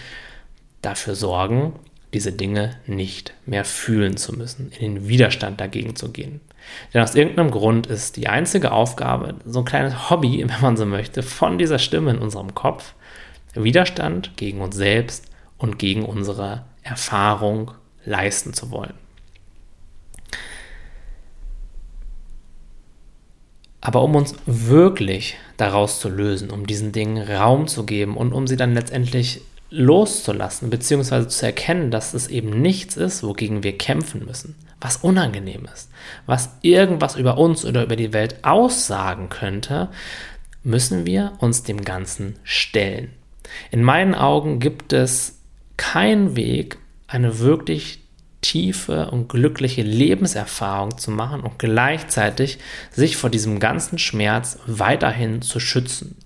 dafür 0.81 1.15
sorgen, 1.15 1.73
diese 2.13 2.31
Dinge 2.31 2.75
nicht 2.85 3.33
mehr 3.45 3.65
fühlen 3.65 4.17
zu 4.17 4.33
müssen, 4.33 4.71
in 4.71 4.95
den 4.95 5.07
Widerstand 5.07 5.59
dagegen 5.59 5.95
zu 5.95 6.11
gehen. 6.11 6.41
Denn 6.93 7.01
aus 7.01 7.15
irgendeinem 7.15 7.51
Grund 7.51 7.87
ist 7.87 8.17
die 8.17 8.27
einzige 8.27 8.71
Aufgabe, 8.71 9.35
so 9.45 9.59
ein 9.59 9.65
kleines 9.65 10.09
Hobby, 10.09 10.45
wenn 10.47 10.61
man 10.61 10.77
so 10.77 10.85
möchte, 10.85 11.23
von 11.23 11.57
dieser 11.57 11.79
Stimme 11.79 12.11
in 12.11 12.19
unserem 12.19 12.55
Kopf, 12.55 12.93
Widerstand 13.53 14.37
gegen 14.37 14.61
uns 14.61 14.75
selbst 14.75 15.25
und 15.57 15.79
gegen 15.79 16.05
unsere 16.05 16.63
Erfahrung 16.83 17.71
leisten 18.07 18.53
zu 18.53 18.71
wollen. 18.71 18.93
Aber 23.81 24.01
um 24.03 24.15
uns 24.15 24.35
wirklich 24.45 25.37
daraus 25.55 25.99
zu 25.99 26.09
lösen, 26.09 26.49
um 26.49 26.67
diesen 26.67 26.91
Dingen 26.91 27.21
Raum 27.21 27.67
zu 27.67 27.85
geben 27.85 28.17
und 28.17 28.33
um 28.33 28.47
sie 28.47 28.57
dann 28.57 28.73
letztendlich 28.73 29.41
loszulassen, 29.69 30.69
beziehungsweise 30.69 31.27
zu 31.27 31.45
erkennen, 31.45 31.91
dass 31.91 32.13
es 32.13 32.27
eben 32.27 32.61
nichts 32.61 32.97
ist, 32.97 33.23
wogegen 33.23 33.63
wir 33.63 33.77
kämpfen 33.77 34.25
müssen, 34.25 34.55
was 34.81 34.97
unangenehm 34.97 35.67
ist, 35.73 35.89
was 36.25 36.49
irgendwas 36.61 37.15
über 37.15 37.37
uns 37.37 37.65
oder 37.65 37.83
über 37.83 37.95
die 37.95 38.13
Welt 38.13 38.43
aussagen 38.43 39.29
könnte, 39.29 39.89
müssen 40.63 41.05
wir 41.05 41.33
uns 41.39 41.63
dem 41.63 41.81
Ganzen 41.81 42.37
stellen. 42.43 43.11
In 43.71 43.83
meinen 43.83 44.15
Augen 44.15 44.59
gibt 44.59 44.93
es 44.93 45.39
keinen 45.77 46.35
Weg, 46.35 46.77
eine 47.07 47.39
wirklich 47.39 47.99
tiefe 48.41 49.09
und 49.11 49.29
glückliche 49.29 49.81
Lebenserfahrung 49.81 50.97
zu 50.97 51.11
machen 51.11 51.41
und 51.41 51.57
gleichzeitig 51.57 52.59
sich 52.91 53.17
vor 53.17 53.29
diesem 53.29 53.59
ganzen 53.59 53.97
Schmerz 53.97 54.59
weiterhin 54.67 55.41
zu 55.41 55.59
schützen. 55.59 56.17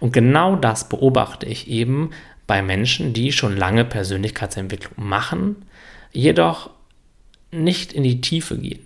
Und 0.00 0.12
genau 0.12 0.56
das 0.56 0.88
beobachte 0.88 1.46
ich 1.46 1.68
eben 1.68 2.10
bei 2.46 2.62
Menschen, 2.62 3.12
die 3.12 3.32
schon 3.32 3.56
lange 3.56 3.84
Persönlichkeitsentwicklung 3.84 5.06
machen, 5.08 5.56
jedoch 6.12 6.70
nicht 7.52 7.92
in 7.92 8.02
die 8.02 8.20
Tiefe 8.20 8.58
gehen. 8.58 8.84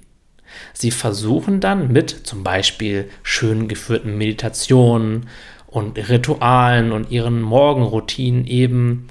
Sie 0.72 0.90
versuchen 0.90 1.60
dann 1.60 1.92
mit 1.92 2.10
zum 2.10 2.44
Beispiel 2.44 3.08
schön 3.22 3.66
geführten 3.68 4.16
Meditationen 4.18 5.28
und 5.66 5.98
Ritualen 6.08 6.92
und 6.92 7.10
ihren 7.10 7.42
Morgenroutinen 7.42 8.46
eben 8.46 9.08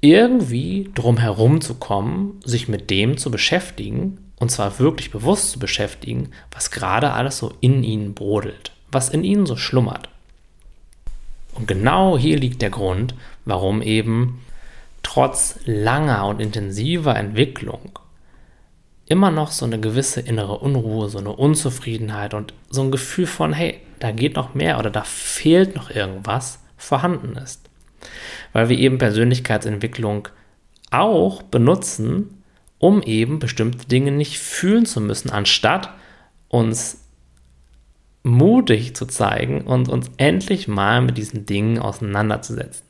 irgendwie 0.00 0.90
drumherum 0.94 1.60
zu 1.60 1.74
kommen, 1.74 2.40
sich 2.44 2.68
mit 2.68 2.90
dem 2.90 3.18
zu 3.18 3.30
beschäftigen, 3.30 4.18
und 4.36 4.50
zwar 4.50 4.78
wirklich 4.78 5.10
bewusst 5.10 5.50
zu 5.50 5.58
beschäftigen, 5.58 6.30
was 6.52 6.70
gerade 6.70 7.12
alles 7.12 7.38
so 7.38 7.52
in 7.60 7.82
ihnen 7.82 8.14
brodelt, 8.14 8.72
was 8.92 9.08
in 9.08 9.24
ihnen 9.24 9.46
so 9.46 9.56
schlummert. 9.56 10.08
Und 11.54 11.66
genau 11.66 12.16
hier 12.16 12.38
liegt 12.38 12.62
der 12.62 12.70
Grund, 12.70 13.14
warum 13.44 13.82
eben 13.82 14.44
trotz 15.02 15.58
langer 15.64 16.26
und 16.26 16.40
intensiver 16.40 17.16
Entwicklung 17.16 17.98
immer 19.06 19.30
noch 19.30 19.50
so 19.50 19.64
eine 19.64 19.80
gewisse 19.80 20.20
innere 20.20 20.58
Unruhe, 20.58 21.08
so 21.08 21.18
eine 21.18 21.32
Unzufriedenheit 21.32 22.34
und 22.34 22.52
so 22.68 22.82
ein 22.82 22.90
Gefühl 22.90 23.26
von, 23.26 23.54
hey, 23.54 23.80
da 23.98 24.12
geht 24.12 24.36
noch 24.36 24.54
mehr 24.54 24.78
oder 24.78 24.90
da 24.90 25.02
fehlt 25.02 25.74
noch 25.74 25.90
irgendwas 25.90 26.60
vorhanden 26.76 27.36
ist 27.36 27.68
weil 28.52 28.68
wir 28.68 28.78
eben 28.78 28.98
Persönlichkeitsentwicklung 28.98 30.28
auch 30.90 31.42
benutzen, 31.42 32.42
um 32.78 33.02
eben 33.02 33.38
bestimmte 33.38 33.86
Dinge 33.86 34.12
nicht 34.12 34.38
fühlen 34.38 34.86
zu 34.86 35.00
müssen, 35.00 35.30
anstatt 35.30 35.90
uns 36.48 37.04
mutig 38.22 38.94
zu 38.94 39.06
zeigen 39.06 39.62
und 39.62 39.88
uns 39.88 40.10
endlich 40.16 40.68
mal 40.68 41.00
mit 41.00 41.18
diesen 41.18 41.46
Dingen 41.46 41.78
auseinanderzusetzen. 41.78 42.86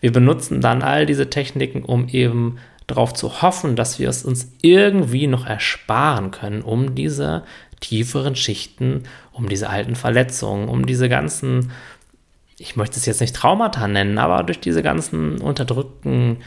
Wir 0.00 0.12
benutzen 0.12 0.60
dann 0.60 0.82
all 0.82 1.06
diese 1.06 1.30
Techniken, 1.30 1.82
um 1.82 2.08
eben 2.08 2.58
darauf 2.86 3.14
zu 3.14 3.42
hoffen, 3.42 3.76
dass 3.76 3.98
wir 3.98 4.08
es 4.08 4.24
uns 4.24 4.52
irgendwie 4.60 5.26
noch 5.26 5.46
ersparen 5.46 6.30
können, 6.30 6.62
um 6.62 6.94
diese 6.94 7.44
tieferen 7.80 8.36
Schichten, 8.36 9.04
um 9.32 9.48
diese 9.48 9.70
alten 9.70 9.96
Verletzungen, 9.96 10.68
um 10.68 10.86
diese 10.86 11.08
ganzen 11.08 11.72
ich 12.58 12.76
möchte 12.76 12.98
es 12.98 13.06
jetzt 13.06 13.20
nicht 13.20 13.34
Traumata 13.34 13.88
nennen, 13.88 14.18
aber 14.18 14.42
durch 14.42 14.60
diese 14.60 14.82
ganzen 14.82 15.40
unterdrückten 15.40 16.38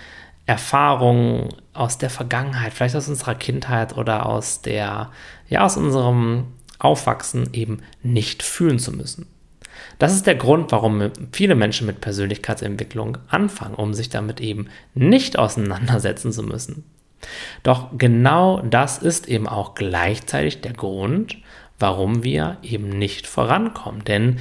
Erfahrungen 0.45 1.49
aus 1.73 1.97
der 1.97 2.09
Vergangenheit, 2.09 2.73
vielleicht 2.73 2.95
aus 2.95 3.09
unserer 3.09 3.35
Kindheit 3.35 3.97
oder 3.97 4.25
aus 4.27 4.61
der, 4.61 5.11
ja, 5.49 5.65
aus 5.65 5.75
unserem 5.75 6.45
Aufwachsen 6.77 7.49
eben 7.53 7.81
nicht 8.03 8.43
fühlen 8.43 8.79
zu 8.79 8.91
müssen. 8.91 9.27
Das 9.97 10.13
ist 10.13 10.27
der 10.27 10.35
Grund, 10.35 10.71
warum 10.71 11.11
viele 11.31 11.55
Menschen 11.55 11.87
mit 11.87 12.01
Persönlichkeitsentwicklung 12.01 13.17
anfangen, 13.27 13.75
um 13.75 13.93
sich 13.93 14.09
damit 14.09 14.39
eben 14.41 14.67
nicht 14.93 15.37
auseinandersetzen 15.39 16.31
zu 16.31 16.43
müssen. 16.43 16.83
Doch 17.63 17.89
genau 17.97 18.61
das 18.61 18.99
ist 18.99 19.27
eben 19.27 19.47
auch 19.47 19.73
gleichzeitig 19.73 20.61
der 20.61 20.73
Grund, 20.73 21.37
warum 21.79 22.23
wir 22.23 22.57
eben 22.61 22.89
nicht 22.89 23.25
vorankommen. 23.27 24.03
Denn 24.03 24.39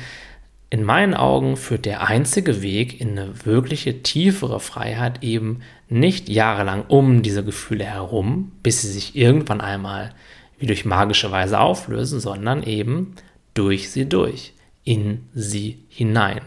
in 0.74 0.82
meinen 0.82 1.14
Augen 1.14 1.56
führt 1.56 1.84
der 1.84 2.08
einzige 2.08 2.60
Weg 2.60 3.00
in 3.00 3.16
eine 3.16 3.46
wirkliche 3.46 4.02
tiefere 4.02 4.58
Freiheit 4.58 5.22
eben 5.22 5.60
nicht 5.88 6.28
jahrelang 6.28 6.86
um 6.88 7.22
diese 7.22 7.44
Gefühle 7.44 7.84
herum, 7.84 8.50
bis 8.64 8.82
sie 8.82 8.90
sich 8.90 9.14
irgendwann 9.14 9.60
einmal 9.60 10.10
wie 10.58 10.66
durch 10.66 10.84
magische 10.84 11.30
Weise 11.30 11.60
auflösen, 11.60 12.18
sondern 12.18 12.64
eben 12.64 13.14
durch 13.54 13.92
sie 13.92 14.08
durch, 14.08 14.52
in 14.82 15.28
sie 15.32 15.84
hinein. 15.88 16.40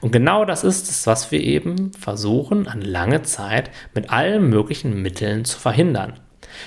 Und 0.00 0.10
genau 0.10 0.46
das 0.46 0.64
ist 0.64 0.88
es, 0.88 1.06
was 1.06 1.30
wir 1.30 1.42
eben 1.42 1.92
versuchen, 1.92 2.66
an 2.66 2.80
lange 2.80 3.24
Zeit 3.24 3.70
mit 3.94 4.08
allen 4.08 4.48
möglichen 4.48 5.02
Mitteln 5.02 5.44
zu 5.44 5.58
verhindern. 5.58 6.14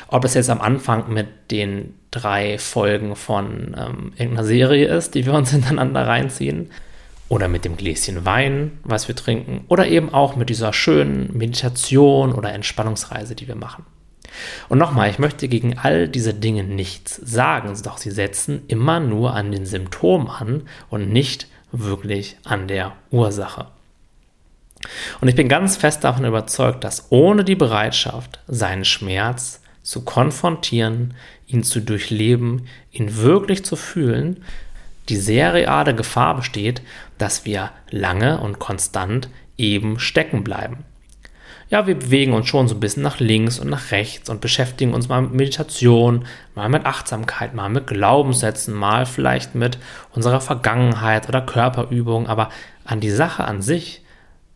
Ob 0.09 0.25
es 0.25 0.35
jetzt 0.35 0.51
am 0.51 0.61
Anfang 0.61 1.11
mit 1.11 1.49
den 1.49 1.95
drei 2.13 2.57
Folgen 2.57 3.15
von 3.15 3.75
ähm, 3.77 4.13
irgendeiner 4.17 4.45
Serie 4.45 4.87
ist, 4.87 5.15
die 5.15 5.25
wir 5.25 5.33
uns 5.33 5.51
hintereinander 5.51 6.07
reinziehen, 6.07 6.69
oder 7.29 7.47
mit 7.47 7.65
dem 7.65 7.77
Gläschen 7.77 8.25
Wein, 8.25 8.77
was 8.83 9.07
wir 9.07 9.15
trinken, 9.15 9.65
oder 9.67 9.87
eben 9.87 10.13
auch 10.13 10.35
mit 10.35 10.49
dieser 10.49 10.71
schönen 10.71 11.35
Meditation 11.35 12.31
oder 12.33 12.53
Entspannungsreise, 12.53 13.33
die 13.33 13.47
wir 13.47 13.55
machen. 13.55 13.85
Und 14.69 14.77
nochmal, 14.77 15.09
ich 15.09 15.19
möchte 15.19 15.47
gegen 15.47 15.77
all 15.77 16.07
diese 16.07 16.33
Dinge 16.33 16.63
nichts 16.63 17.15
sagen, 17.15 17.73
doch 17.83 17.97
sie 17.97 18.11
setzen 18.11 18.63
immer 18.67 18.99
nur 18.99 19.33
an 19.33 19.51
den 19.51 19.65
Symptomen 19.65 20.27
an 20.27 20.63
und 20.89 21.11
nicht 21.11 21.47
wirklich 21.71 22.37
an 22.43 22.67
der 22.67 22.93
Ursache. 23.09 23.67
Und 25.21 25.27
ich 25.27 25.35
bin 25.35 25.47
ganz 25.49 25.77
fest 25.77 26.03
davon 26.03 26.25
überzeugt, 26.25 26.83
dass 26.83 27.07
ohne 27.09 27.43
die 27.43 27.55
Bereitschaft, 27.55 28.39
seinen 28.47 28.85
Schmerz 28.85 29.61
zu 29.83 30.01
konfrontieren, 30.01 31.13
ihn 31.45 31.63
zu 31.63 31.81
durchleben, 31.81 32.67
ihn 32.91 33.17
wirklich 33.17 33.63
zu 33.63 33.75
fühlen, 33.75 34.43
die 35.09 35.17
sehr 35.17 35.53
reale 35.53 35.93
Gefahr 35.93 36.35
besteht, 36.35 36.81
dass 37.17 37.45
wir 37.45 37.71
lange 37.91 38.39
und 38.39 38.59
konstant 38.59 39.29
eben 39.57 39.99
stecken 39.99 40.43
bleiben. 40.43 40.85
Ja, 41.69 41.87
wir 41.87 41.95
bewegen 41.95 42.33
uns 42.33 42.47
schon 42.47 42.67
so 42.67 42.75
ein 42.75 42.79
bisschen 42.79 43.03
nach 43.03 43.19
links 43.19 43.57
und 43.57 43.69
nach 43.69 43.91
rechts 43.91 44.29
und 44.29 44.41
beschäftigen 44.41 44.93
uns 44.93 45.09
mal 45.09 45.21
mit 45.21 45.33
Meditation, 45.33 46.25
mal 46.55 46.69
mit 46.69 46.85
Achtsamkeit, 46.85 47.55
mal 47.55 47.69
mit 47.69 47.87
Glaubenssätzen, 47.87 48.73
mal 48.73 49.05
vielleicht 49.05 49.55
mit 49.55 49.79
unserer 50.13 50.39
Vergangenheit 50.39 51.27
oder 51.27 51.41
Körperübung, 51.41 52.27
aber 52.27 52.49
an 52.85 52.99
die 52.99 53.09
Sache 53.09 53.45
an 53.45 53.61
sich 53.61 54.03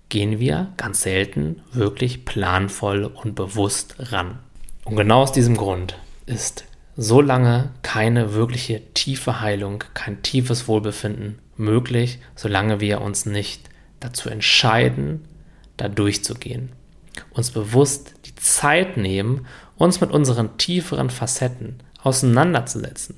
gehen 0.10 0.40
wir 0.40 0.72
ganz 0.78 1.02
selten 1.02 1.64
wirklich 1.72 2.24
planvoll 2.24 3.06
und 3.06 3.36
bewusst 3.36 3.96
ran. 4.12 4.40
Und 4.88 4.96
genau 4.96 5.24
aus 5.24 5.34
diesem 5.34 5.58
Grund 5.58 5.98
ist 6.28 6.64
so 6.96 7.20
lange 7.20 7.72
keine 7.82 8.34
wirkliche 8.34 8.82
tiefe 8.94 9.42
Heilung, 9.42 9.84
kein 9.94 10.24
tiefes 10.24 10.70
Wohlbefinden 10.70 11.40
möglich, 11.58 12.20
solange 12.38 12.80
wir 12.80 13.02
uns 13.02 13.26
nicht 13.26 13.70
dazu 14.00 14.30
entscheiden, 14.30 15.26
da 15.76 15.90
durchzugehen. 15.90 16.70
Uns 17.32 17.52
bewusst 17.52 18.14
die 18.28 18.36
Zeit 18.36 18.96
nehmen, 18.96 19.46
uns 19.76 20.00
mit 20.00 20.12
unseren 20.12 20.58
tieferen 20.58 21.10
Facetten 21.10 21.84
auseinanderzusetzen, 22.02 23.18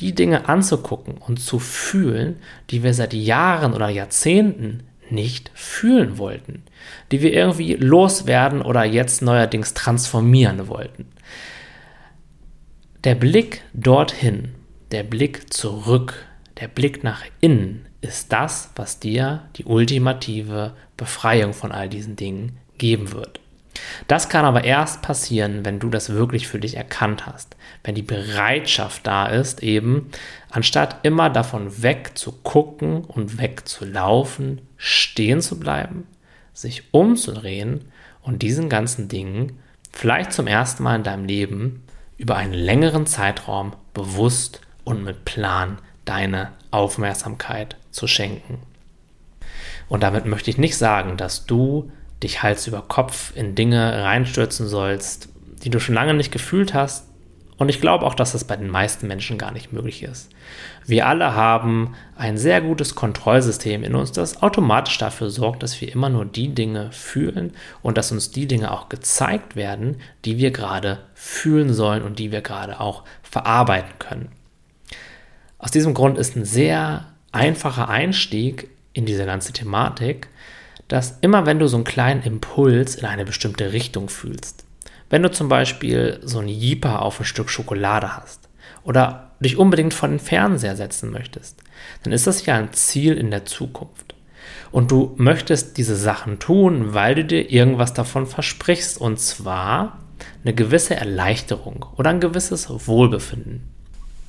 die 0.00 0.14
Dinge 0.14 0.46
anzugucken 0.46 1.16
und 1.16 1.40
zu 1.40 1.58
fühlen, 1.58 2.36
die 2.68 2.82
wir 2.82 2.92
seit 2.92 3.14
Jahren 3.14 3.72
oder 3.72 3.88
Jahrzehnten 3.88 4.82
nicht 5.10 5.50
fühlen 5.54 6.18
wollten, 6.18 6.62
die 7.10 7.22
wir 7.22 7.32
irgendwie 7.32 7.74
loswerden 7.74 8.62
oder 8.62 8.84
jetzt 8.84 9.22
neuerdings 9.22 9.74
transformieren 9.74 10.68
wollten. 10.68 11.06
Der 13.04 13.14
Blick 13.14 13.62
dorthin, 13.74 14.54
der 14.90 15.02
Blick 15.02 15.52
zurück, 15.52 16.26
der 16.60 16.68
Blick 16.68 17.04
nach 17.04 17.22
innen 17.40 17.86
ist 18.00 18.32
das, 18.32 18.70
was 18.76 19.00
dir 19.00 19.44
die 19.56 19.64
ultimative 19.64 20.74
Befreiung 20.96 21.52
von 21.52 21.72
all 21.72 21.88
diesen 21.88 22.16
Dingen 22.16 22.58
geben 22.76 23.12
wird. 23.12 23.40
Das 24.06 24.28
kann 24.28 24.44
aber 24.44 24.64
erst 24.64 25.02
passieren, 25.02 25.64
wenn 25.64 25.78
du 25.78 25.90
das 25.90 26.10
wirklich 26.10 26.48
für 26.48 26.58
dich 26.58 26.76
erkannt 26.76 27.26
hast, 27.26 27.56
wenn 27.84 27.94
die 27.94 28.02
Bereitschaft 28.02 29.06
da 29.06 29.26
ist, 29.26 29.62
eben 29.62 30.10
anstatt 30.50 31.00
immer 31.02 31.30
davon 31.30 31.82
wegzugucken 31.82 33.04
und 33.04 33.38
wegzulaufen, 33.38 34.60
stehen 34.76 35.40
zu 35.40 35.58
bleiben, 35.58 36.06
sich 36.52 36.84
umzudrehen 36.92 37.86
und 38.22 38.42
diesen 38.42 38.68
ganzen 38.68 39.08
Dingen 39.08 39.58
vielleicht 39.92 40.32
zum 40.32 40.46
ersten 40.46 40.82
Mal 40.82 40.96
in 40.96 41.02
deinem 41.02 41.24
Leben 41.24 41.84
über 42.16 42.36
einen 42.36 42.52
längeren 42.52 43.06
Zeitraum 43.06 43.72
bewusst 43.94 44.60
und 44.84 45.04
mit 45.04 45.24
Plan 45.24 45.78
deine 46.04 46.52
Aufmerksamkeit 46.70 47.76
zu 47.90 48.06
schenken. 48.06 48.58
Und 49.88 50.02
damit 50.02 50.26
möchte 50.26 50.50
ich 50.50 50.58
nicht 50.58 50.76
sagen, 50.76 51.16
dass 51.16 51.46
du 51.46 51.90
dich 52.22 52.42
Hals 52.42 52.66
über 52.66 52.82
Kopf 52.82 53.32
in 53.36 53.54
Dinge 53.54 54.02
reinstürzen 54.02 54.66
sollst, 54.66 55.28
die 55.64 55.70
du 55.70 55.80
schon 55.80 55.94
lange 55.94 56.14
nicht 56.14 56.32
gefühlt 56.32 56.74
hast. 56.74 57.06
Und 57.56 57.68
ich 57.68 57.80
glaube 57.80 58.06
auch, 58.06 58.14
dass 58.14 58.32
das 58.32 58.44
bei 58.44 58.56
den 58.56 58.70
meisten 58.70 59.08
Menschen 59.08 59.36
gar 59.36 59.50
nicht 59.50 59.72
möglich 59.72 60.04
ist. 60.04 60.30
Wir 60.86 61.08
alle 61.08 61.34
haben 61.34 61.94
ein 62.16 62.38
sehr 62.38 62.60
gutes 62.60 62.94
Kontrollsystem 62.94 63.82
in 63.82 63.96
uns, 63.96 64.12
das 64.12 64.42
automatisch 64.42 64.96
dafür 64.98 65.28
sorgt, 65.28 65.64
dass 65.64 65.80
wir 65.80 65.92
immer 65.92 66.08
nur 66.08 66.24
die 66.24 66.54
Dinge 66.54 66.92
fühlen 66.92 67.52
und 67.82 67.98
dass 67.98 68.12
uns 68.12 68.30
die 68.30 68.46
Dinge 68.46 68.70
auch 68.70 68.88
gezeigt 68.88 69.56
werden, 69.56 69.96
die 70.24 70.38
wir 70.38 70.52
gerade 70.52 71.00
fühlen 71.14 71.74
sollen 71.74 72.02
und 72.04 72.20
die 72.20 72.30
wir 72.30 72.42
gerade 72.42 72.78
auch 72.78 73.02
verarbeiten 73.22 73.98
können. 73.98 74.28
Aus 75.58 75.72
diesem 75.72 75.94
Grund 75.94 76.16
ist 76.16 76.36
ein 76.36 76.44
sehr 76.44 77.06
einfacher 77.32 77.88
Einstieg 77.88 78.70
in 78.92 79.04
diese 79.04 79.26
ganze 79.26 79.52
Thematik, 79.52 80.28
dass 80.88 81.18
immer 81.20 81.46
wenn 81.46 81.58
du 81.58 81.68
so 81.68 81.76
einen 81.76 81.84
kleinen 81.84 82.22
Impuls 82.22 82.94
in 82.94 83.04
eine 83.04 83.24
bestimmte 83.24 83.72
Richtung 83.72 84.08
fühlst, 84.08 84.64
wenn 85.10 85.22
du 85.22 85.30
zum 85.30 85.48
Beispiel 85.48 86.20
so 86.22 86.38
ein 86.38 86.48
Jeeper 86.48 87.02
auf 87.02 87.20
ein 87.20 87.24
Stück 87.24 87.50
Schokolade 87.50 88.16
hast 88.16 88.48
oder 88.84 89.30
dich 89.40 89.56
unbedingt 89.56 89.94
vor 89.94 90.08
den 90.08 90.18
Fernseher 90.18 90.76
setzen 90.76 91.10
möchtest, 91.10 91.62
dann 92.02 92.12
ist 92.12 92.26
das 92.26 92.44
ja 92.44 92.56
ein 92.56 92.72
Ziel 92.72 93.16
in 93.16 93.30
der 93.30 93.46
Zukunft. 93.46 94.14
Und 94.70 94.90
du 94.90 95.14
möchtest 95.16 95.76
diese 95.78 95.96
Sachen 95.96 96.38
tun, 96.38 96.92
weil 96.92 97.14
du 97.14 97.24
dir 97.24 97.50
irgendwas 97.50 97.94
davon 97.94 98.26
versprichst. 98.26 99.00
Und 99.00 99.18
zwar 99.18 99.98
eine 100.44 100.54
gewisse 100.54 100.96
Erleichterung 100.96 101.86
oder 101.96 102.10
ein 102.10 102.20
gewisses 102.20 102.68
Wohlbefinden. 102.68 103.62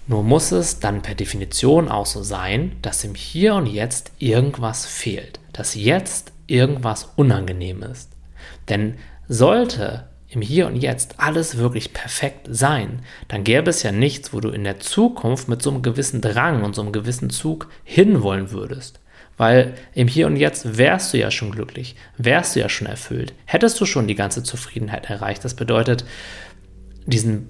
Nur 0.08 0.24
muss 0.24 0.52
es 0.52 0.80
dann 0.80 1.02
per 1.02 1.14
Definition 1.14 1.90
auch 1.90 2.06
so 2.06 2.24
sein, 2.24 2.78
dass 2.82 3.04
im 3.04 3.16
Hier 3.16 3.56
und 3.56 3.68
Jetzt 3.68 4.12
irgendwas 4.18 4.86
fehlt, 4.86 5.40
dass 5.54 5.76
jetzt 5.76 6.32
irgendwas 6.50 7.12
unangenehm 7.16 7.84
ist. 7.84 8.12
Denn 8.68 8.96
sollte 9.28 10.10
im 10.30 10.42
Hier 10.42 10.68
und 10.68 10.76
Jetzt 10.76 11.16
alles 11.20 11.58
wirklich 11.58 11.94
perfekt 11.94 12.48
sein, 12.50 13.02
dann 13.28 13.44
gäbe 13.44 13.70
es 13.70 13.84
ja 13.84 13.92
nichts, 13.92 14.32
wo 14.32 14.40
du 14.40 14.50
in 14.50 14.64
der 14.64 14.80
Zukunft 14.80 15.48
mit 15.48 15.62
so 15.62 15.72
einem 15.72 15.82
gewissen 15.82 16.22
Drang 16.22 16.64
und 16.64 16.76
so 16.76 16.82
einem 16.82 16.92
gewissen 16.92 17.30
Zug 17.30 17.70
hinwollen 17.84 18.52
würdest. 18.52 19.00
Weil 19.38 19.76
im 19.94 20.08
Hier 20.08 20.28
und 20.28 20.36
Jetzt 20.36 20.78
wärst 20.78 21.14
du 21.14 21.18
ja 21.18 21.32
schon 21.32 21.52
glücklich, 21.52 21.96
wärst 22.18 22.56
du 22.56 22.60
ja 22.60 22.70
schon 22.70 22.88
erfüllt, 22.88 23.34
hättest 23.46 23.80
du 23.80 23.86
schon 23.86 24.08
die 24.08 24.16
ganze 24.16 24.44
Zufriedenheit 24.44 25.10
erreicht. 25.10 25.44
Das 25.44 25.56
bedeutet, 25.56 26.06
diesen 27.06 27.50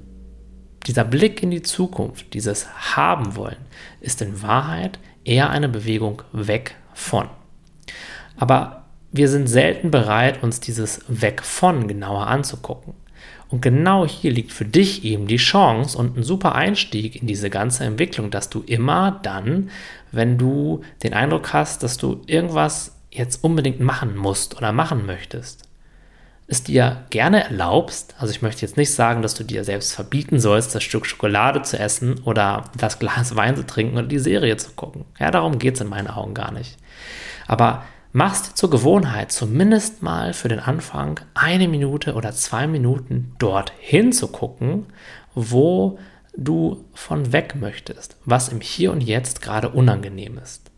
dieser 0.85 1.03
Blick 1.03 1.43
in 1.43 1.51
die 1.51 1.61
Zukunft, 1.61 2.33
dieses 2.33 2.67
Haben 2.95 3.35
wollen, 3.35 3.57
ist 3.99 4.21
in 4.21 4.41
Wahrheit 4.41 4.99
eher 5.23 5.49
eine 5.49 5.69
Bewegung 5.69 6.23
weg 6.31 6.75
von. 6.93 7.29
Aber 8.37 8.78
wir 9.11 9.27
sind 9.27 9.47
selten 9.47 9.91
bereit, 9.91 10.43
uns 10.43 10.59
dieses 10.59 11.01
Weg 11.07 11.43
von 11.43 11.87
genauer 11.87 12.27
anzugucken. 12.27 12.93
Und 13.49 13.61
genau 13.61 14.05
hier 14.05 14.31
liegt 14.31 14.51
für 14.51 14.65
dich 14.65 15.03
eben 15.03 15.25
die 15.25 15.37
Chance 15.37 15.97
und 15.97 16.17
ein 16.17 16.23
super 16.23 16.53
Einstieg 16.53 17.19
in 17.19 17.27
diese 17.27 17.49
ganze 17.49 17.83
Entwicklung, 17.83 18.29
dass 18.29 18.49
du 18.49 18.61
immer 18.61 19.19
dann, 19.23 19.71
wenn 20.11 20.37
du 20.37 20.81
den 21.01 21.15
Eindruck 21.15 21.51
hast, 21.51 21.81
dass 21.81 21.97
du 21.97 22.21
irgendwas 22.27 22.95
jetzt 23.09 23.43
unbedingt 23.43 23.79
machen 23.79 24.15
musst 24.15 24.55
oder 24.55 24.71
machen 24.71 25.07
möchtest, 25.07 25.63
es 26.49 26.63
dir 26.63 27.05
gerne 27.11 27.43
erlaubst, 27.43 28.15
also 28.17 28.31
ich 28.31 28.41
möchte 28.41 28.61
jetzt 28.61 28.77
nicht 28.77 28.93
sagen, 28.93 29.21
dass 29.21 29.35
du 29.35 29.43
dir 29.43 29.63
selbst 29.63 29.93
verbieten 29.93 30.39
sollst, 30.39 30.73
das 30.73 30.83
Stück 30.83 31.05
Schokolade 31.05 31.61
zu 31.61 31.77
essen 31.77 32.19
oder 32.25 32.65
das 32.75 32.97
Glas 32.97 33.35
Wein 33.35 33.55
zu 33.55 33.65
trinken 33.65 33.97
oder 33.97 34.07
die 34.07 34.19
Serie 34.19 34.57
zu 34.57 34.71
gucken. 34.71 35.05
Ja, 35.19 35.29
darum 35.29 35.59
geht 35.59 35.75
es 35.75 35.81
in 35.81 35.89
meinen 35.89 36.07
Augen 36.07 36.33
gar 36.33 36.51
nicht. 36.51 36.77
Aber 37.47 37.83
machst 38.11 38.57
zur 38.57 38.69
Gewohnheit, 38.69 39.31
zumindest 39.31 40.01
mal 40.01 40.33
für 40.33 40.47
den 40.47 40.59
Anfang 40.59 41.19
eine 41.33 41.67
Minute 41.67 42.15
oder 42.15 42.31
zwei 42.31 42.67
Minuten 42.67 43.33
dort 43.39 43.71
hinzugucken, 43.79 44.87
wo 45.35 45.99
du 46.35 46.85
von 46.93 47.31
weg 47.33 47.55
möchtest, 47.59 48.17
was 48.25 48.49
im 48.49 48.61
Hier 48.61 48.91
und 48.91 49.01
Jetzt 49.01 49.41
gerade 49.41 49.69
unangenehm 49.69 50.37
ist. 50.37 50.69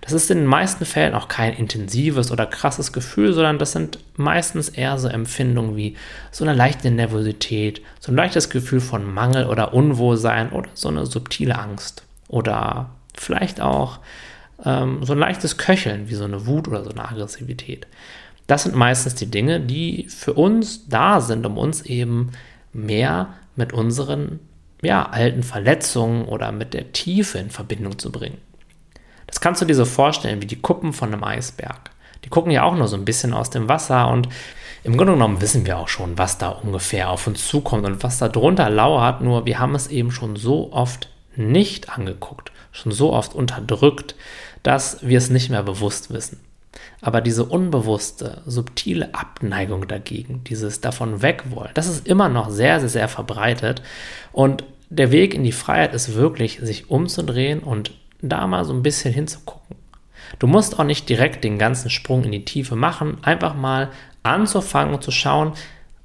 Das 0.00 0.12
ist 0.12 0.30
in 0.30 0.38
den 0.38 0.46
meisten 0.46 0.84
Fällen 0.84 1.14
auch 1.14 1.28
kein 1.28 1.54
intensives 1.54 2.30
oder 2.30 2.46
krasses 2.46 2.92
Gefühl, 2.92 3.32
sondern 3.32 3.58
das 3.58 3.72
sind 3.72 3.98
meistens 4.16 4.68
eher 4.68 4.98
so 4.98 5.08
Empfindungen 5.08 5.76
wie 5.76 5.96
so 6.30 6.44
eine 6.44 6.54
leichte 6.54 6.90
Nervosität, 6.90 7.82
so 8.00 8.12
ein 8.12 8.16
leichtes 8.16 8.50
Gefühl 8.50 8.80
von 8.80 9.12
Mangel 9.12 9.46
oder 9.46 9.74
Unwohlsein 9.74 10.50
oder 10.50 10.68
so 10.74 10.88
eine 10.88 11.06
subtile 11.06 11.58
Angst 11.58 12.04
oder 12.28 12.90
vielleicht 13.14 13.60
auch 13.60 13.98
ähm, 14.64 15.04
so 15.04 15.12
ein 15.12 15.18
leichtes 15.18 15.58
Köcheln 15.58 16.08
wie 16.08 16.14
so 16.14 16.24
eine 16.24 16.46
Wut 16.46 16.68
oder 16.68 16.84
so 16.84 16.90
eine 16.90 17.08
Aggressivität. 17.08 17.86
Das 18.46 18.62
sind 18.62 18.74
meistens 18.74 19.14
die 19.14 19.30
Dinge, 19.30 19.60
die 19.60 20.06
für 20.08 20.34
uns 20.34 20.88
da 20.88 21.20
sind, 21.20 21.44
um 21.46 21.58
uns 21.58 21.82
eben 21.82 22.32
mehr 22.72 23.34
mit 23.56 23.72
unseren 23.72 24.40
ja, 24.82 25.08
alten 25.08 25.42
Verletzungen 25.42 26.26
oder 26.26 26.52
mit 26.52 26.74
der 26.74 26.92
Tiefe 26.92 27.38
in 27.38 27.50
Verbindung 27.50 27.98
zu 27.98 28.12
bringen. 28.12 28.38
Das 29.26 29.40
kannst 29.40 29.60
du 29.60 29.66
dir 29.66 29.74
so 29.74 29.84
vorstellen 29.84 30.42
wie 30.42 30.46
die 30.46 30.60
Kuppen 30.60 30.92
von 30.92 31.12
einem 31.12 31.24
Eisberg. 31.24 31.90
Die 32.24 32.28
gucken 32.28 32.52
ja 32.52 32.62
auch 32.62 32.76
nur 32.76 32.88
so 32.88 32.96
ein 32.96 33.04
bisschen 33.04 33.32
aus 33.32 33.50
dem 33.50 33.68
Wasser 33.68 34.08
und 34.08 34.28
im 34.84 34.96
Grunde 34.96 35.14
genommen 35.14 35.40
wissen 35.40 35.66
wir 35.66 35.78
auch 35.78 35.88
schon, 35.88 36.16
was 36.16 36.38
da 36.38 36.50
ungefähr 36.50 37.10
auf 37.10 37.26
uns 37.26 37.46
zukommt 37.46 37.84
und 37.86 38.04
was 38.04 38.18
da 38.18 38.28
drunter 38.28 38.70
lauert, 38.70 39.20
nur 39.20 39.44
wir 39.46 39.58
haben 39.58 39.74
es 39.74 39.88
eben 39.88 40.12
schon 40.12 40.36
so 40.36 40.72
oft 40.72 41.08
nicht 41.34 41.90
angeguckt, 41.90 42.52
schon 42.70 42.92
so 42.92 43.12
oft 43.12 43.34
unterdrückt, 43.34 44.14
dass 44.66 44.98
wir 45.06 45.16
es 45.16 45.30
nicht 45.30 45.48
mehr 45.48 45.62
bewusst 45.62 46.12
wissen. 46.12 46.40
Aber 47.00 47.20
diese 47.20 47.44
unbewusste, 47.44 48.42
subtile 48.46 49.14
Abneigung 49.14 49.86
dagegen, 49.86 50.42
dieses 50.42 50.80
davon 50.80 51.22
wegwollen, 51.22 51.70
das 51.74 51.86
ist 51.86 52.08
immer 52.08 52.28
noch 52.28 52.50
sehr, 52.50 52.80
sehr, 52.80 52.88
sehr 52.88 53.08
verbreitet. 53.08 53.80
Und 54.32 54.64
der 54.90 55.12
Weg 55.12 55.34
in 55.34 55.44
die 55.44 55.52
Freiheit 55.52 55.94
ist 55.94 56.14
wirklich, 56.14 56.58
sich 56.60 56.90
umzudrehen 56.90 57.60
und 57.60 57.92
da 58.20 58.44
mal 58.48 58.64
so 58.64 58.72
ein 58.72 58.82
bisschen 58.82 59.14
hinzugucken. 59.14 59.76
Du 60.40 60.48
musst 60.48 60.80
auch 60.80 60.84
nicht 60.84 61.08
direkt 61.08 61.44
den 61.44 61.60
ganzen 61.60 61.88
Sprung 61.88 62.24
in 62.24 62.32
die 62.32 62.44
Tiefe 62.44 62.74
machen, 62.74 63.18
einfach 63.22 63.54
mal 63.54 63.90
anzufangen 64.24 64.94
und 64.94 65.04
zu 65.04 65.12
schauen, 65.12 65.52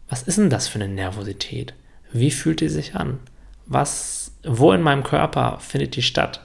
was 0.08 0.22
ist 0.22 0.38
denn 0.38 0.52
das 0.52 0.68
für 0.68 0.76
eine 0.80 0.94
Nervosität? 0.94 1.74
Wie 2.12 2.30
fühlt 2.30 2.62
die 2.62 2.70
sich 2.70 2.96
an? 2.96 3.18
Was, 3.66 4.34
wo 4.44 4.72
in 4.72 4.84
meinem 4.84 5.02
Körper 5.02 5.58
findet 5.62 5.96
die 5.96 6.04
statt? 6.04 6.42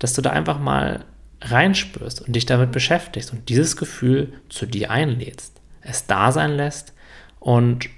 Dass 0.00 0.12
du 0.14 0.22
da 0.22 0.30
einfach 0.30 0.58
mal 0.58 1.04
reinspürst 1.44 2.22
und 2.22 2.34
dich 2.34 2.46
damit 2.46 2.72
beschäftigst 2.72 3.32
und 3.32 3.48
dieses 3.48 3.76
Gefühl 3.76 4.32
zu 4.48 4.66
dir 4.66 4.90
einlädst, 4.90 5.60
es 5.80 6.06
da 6.06 6.32
sein 6.32 6.52
lässt 6.52 6.92
und 7.40 7.88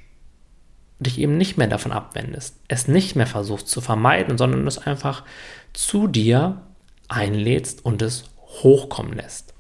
dich 0.99 1.19
eben 1.19 1.37
nicht 1.37 1.59
mehr 1.59 1.67
davon 1.67 1.93
abwendest, 1.93 2.57
es 2.69 2.89
nicht 2.89 3.17
mehr 3.17 3.27
versuchst 3.27 3.69
zu 3.69 3.81
vermeiden, 3.81 4.39
sondern 4.39 4.67
es 4.67 4.79
einfach 4.79 5.25
zu 5.73 6.07
dir 6.07 6.63
einlädst 7.09 7.85
und 7.85 8.01
es 8.01 8.25
hochkommen 8.63 9.15
lässt. 9.15 9.53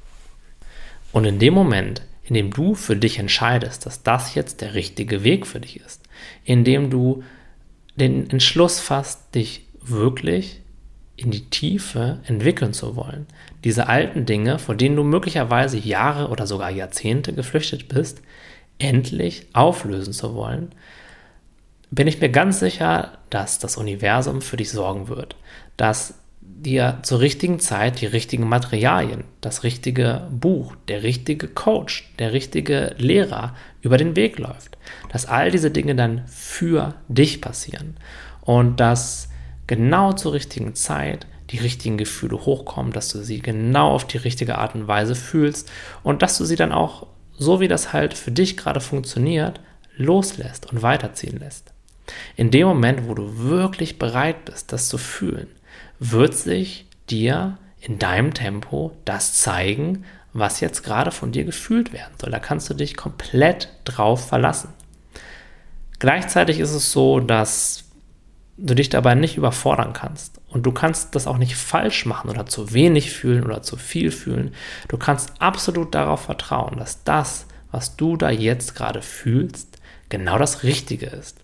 Und 1.12 1.24
in 1.24 1.38
dem 1.38 1.54
Moment, 1.54 2.02
in 2.24 2.34
dem 2.34 2.52
du 2.52 2.74
für 2.74 2.96
dich 2.96 3.18
entscheidest, 3.18 3.84
dass 3.84 4.02
das 4.02 4.34
jetzt 4.34 4.60
der 4.60 4.74
richtige 4.74 5.24
Weg 5.24 5.46
für 5.46 5.60
dich 5.60 5.80
ist, 5.80 6.02
in 6.44 6.64
dem 6.64 6.88
du 6.90 7.22
den 7.96 8.30
Entschluss 8.30 8.80
fasst, 8.80 9.34
dich 9.34 9.66
wirklich 9.82 10.62
in 11.16 11.30
die 11.30 11.48
Tiefe 11.48 12.20
entwickeln 12.26 12.72
zu 12.72 12.96
wollen, 12.96 13.26
diese 13.62 13.88
alten 13.88 14.26
Dinge, 14.26 14.58
vor 14.58 14.74
denen 14.74 14.96
du 14.96 15.04
möglicherweise 15.04 15.78
Jahre 15.78 16.28
oder 16.28 16.46
sogar 16.46 16.70
Jahrzehnte 16.70 17.32
geflüchtet 17.32 17.88
bist, 17.88 18.20
endlich 18.78 19.46
auflösen 19.52 20.12
zu 20.12 20.34
wollen, 20.34 20.70
bin 21.90 22.08
ich 22.08 22.20
mir 22.20 22.30
ganz 22.30 22.58
sicher, 22.58 23.18
dass 23.30 23.60
das 23.60 23.76
Universum 23.76 24.42
für 24.42 24.56
dich 24.56 24.70
sorgen 24.70 25.08
wird, 25.08 25.36
dass 25.76 26.14
dir 26.40 26.98
zur 27.02 27.20
richtigen 27.20 27.60
Zeit 27.60 28.00
die 28.00 28.06
richtigen 28.06 28.48
Materialien, 28.48 29.24
das 29.40 29.62
richtige 29.62 30.26
Buch, 30.30 30.74
der 30.88 31.02
richtige 31.02 31.46
Coach, 31.48 32.12
der 32.18 32.32
richtige 32.32 32.94
Lehrer 32.98 33.54
über 33.80 33.96
den 33.96 34.16
Weg 34.16 34.38
läuft. 34.38 34.76
Dass 35.10 35.26
all 35.26 35.50
diese 35.50 35.70
Dinge 35.70 35.94
dann 35.94 36.26
für 36.26 36.94
dich 37.08 37.40
passieren 37.40 37.96
und 38.42 38.80
dass 38.80 39.28
genau 39.66 40.12
zur 40.12 40.32
richtigen 40.32 40.74
Zeit 40.74 41.26
die 41.50 41.58
richtigen 41.58 41.98
Gefühle 41.98 42.46
hochkommen, 42.46 42.92
dass 42.92 43.10
du 43.10 43.22
sie 43.22 43.40
genau 43.40 43.90
auf 43.90 44.06
die 44.06 44.16
richtige 44.16 44.58
Art 44.58 44.74
und 44.74 44.88
Weise 44.88 45.14
fühlst 45.14 45.70
und 46.02 46.22
dass 46.22 46.38
du 46.38 46.44
sie 46.44 46.56
dann 46.56 46.72
auch, 46.72 47.06
so 47.36 47.60
wie 47.60 47.68
das 47.68 47.92
halt 47.92 48.14
für 48.14 48.30
dich 48.30 48.56
gerade 48.56 48.80
funktioniert, 48.80 49.60
loslässt 49.96 50.72
und 50.72 50.82
weiterziehen 50.82 51.38
lässt. 51.38 51.72
In 52.36 52.50
dem 52.50 52.66
Moment, 52.66 53.08
wo 53.08 53.14
du 53.14 53.38
wirklich 53.38 53.98
bereit 53.98 54.44
bist, 54.44 54.72
das 54.72 54.88
zu 54.88 54.98
fühlen, 54.98 55.48
wird 55.98 56.34
sich 56.34 56.86
dir 57.10 57.58
in 57.80 57.98
deinem 57.98 58.34
Tempo 58.34 58.92
das 59.04 59.34
zeigen, 59.34 60.04
was 60.32 60.60
jetzt 60.60 60.82
gerade 60.82 61.10
von 61.10 61.32
dir 61.32 61.44
gefühlt 61.44 61.92
werden 61.92 62.14
soll. 62.20 62.30
Da 62.30 62.38
kannst 62.38 62.68
du 62.68 62.74
dich 62.74 62.96
komplett 62.96 63.68
drauf 63.84 64.28
verlassen. 64.28 64.70
Gleichzeitig 65.98 66.58
ist 66.58 66.72
es 66.72 66.90
so, 66.90 67.20
dass 67.20 67.83
du 68.56 68.74
dich 68.74 68.88
dabei 68.88 69.14
nicht 69.14 69.36
überfordern 69.36 69.92
kannst. 69.92 70.40
Und 70.48 70.64
du 70.64 70.72
kannst 70.72 71.14
das 71.14 71.26
auch 71.26 71.38
nicht 71.38 71.56
falsch 71.56 72.06
machen 72.06 72.30
oder 72.30 72.46
zu 72.46 72.72
wenig 72.72 73.12
fühlen 73.12 73.44
oder 73.44 73.62
zu 73.62 73.76
viel 73.76 74.10
fühlen. 74.10 74.54
Du 74.88 74.96
kannst 74.96 75.32
absolut 75.40 75.94
darauf 75.94 76.22
vertrauen, 76.22 76.78
dass 76.78 77.02
das, 77.04 77.46
was 77.70 77.96
du 77.96 78.16
da 78.16 78.30
jetzt 78.30 78.76
gerade 78.76 79.02
fühlst, 79.02 79.78
genau 80.08 80.38
das 80.38 80.62
Richtige 80.62 81.06
ist. 81.06 81.38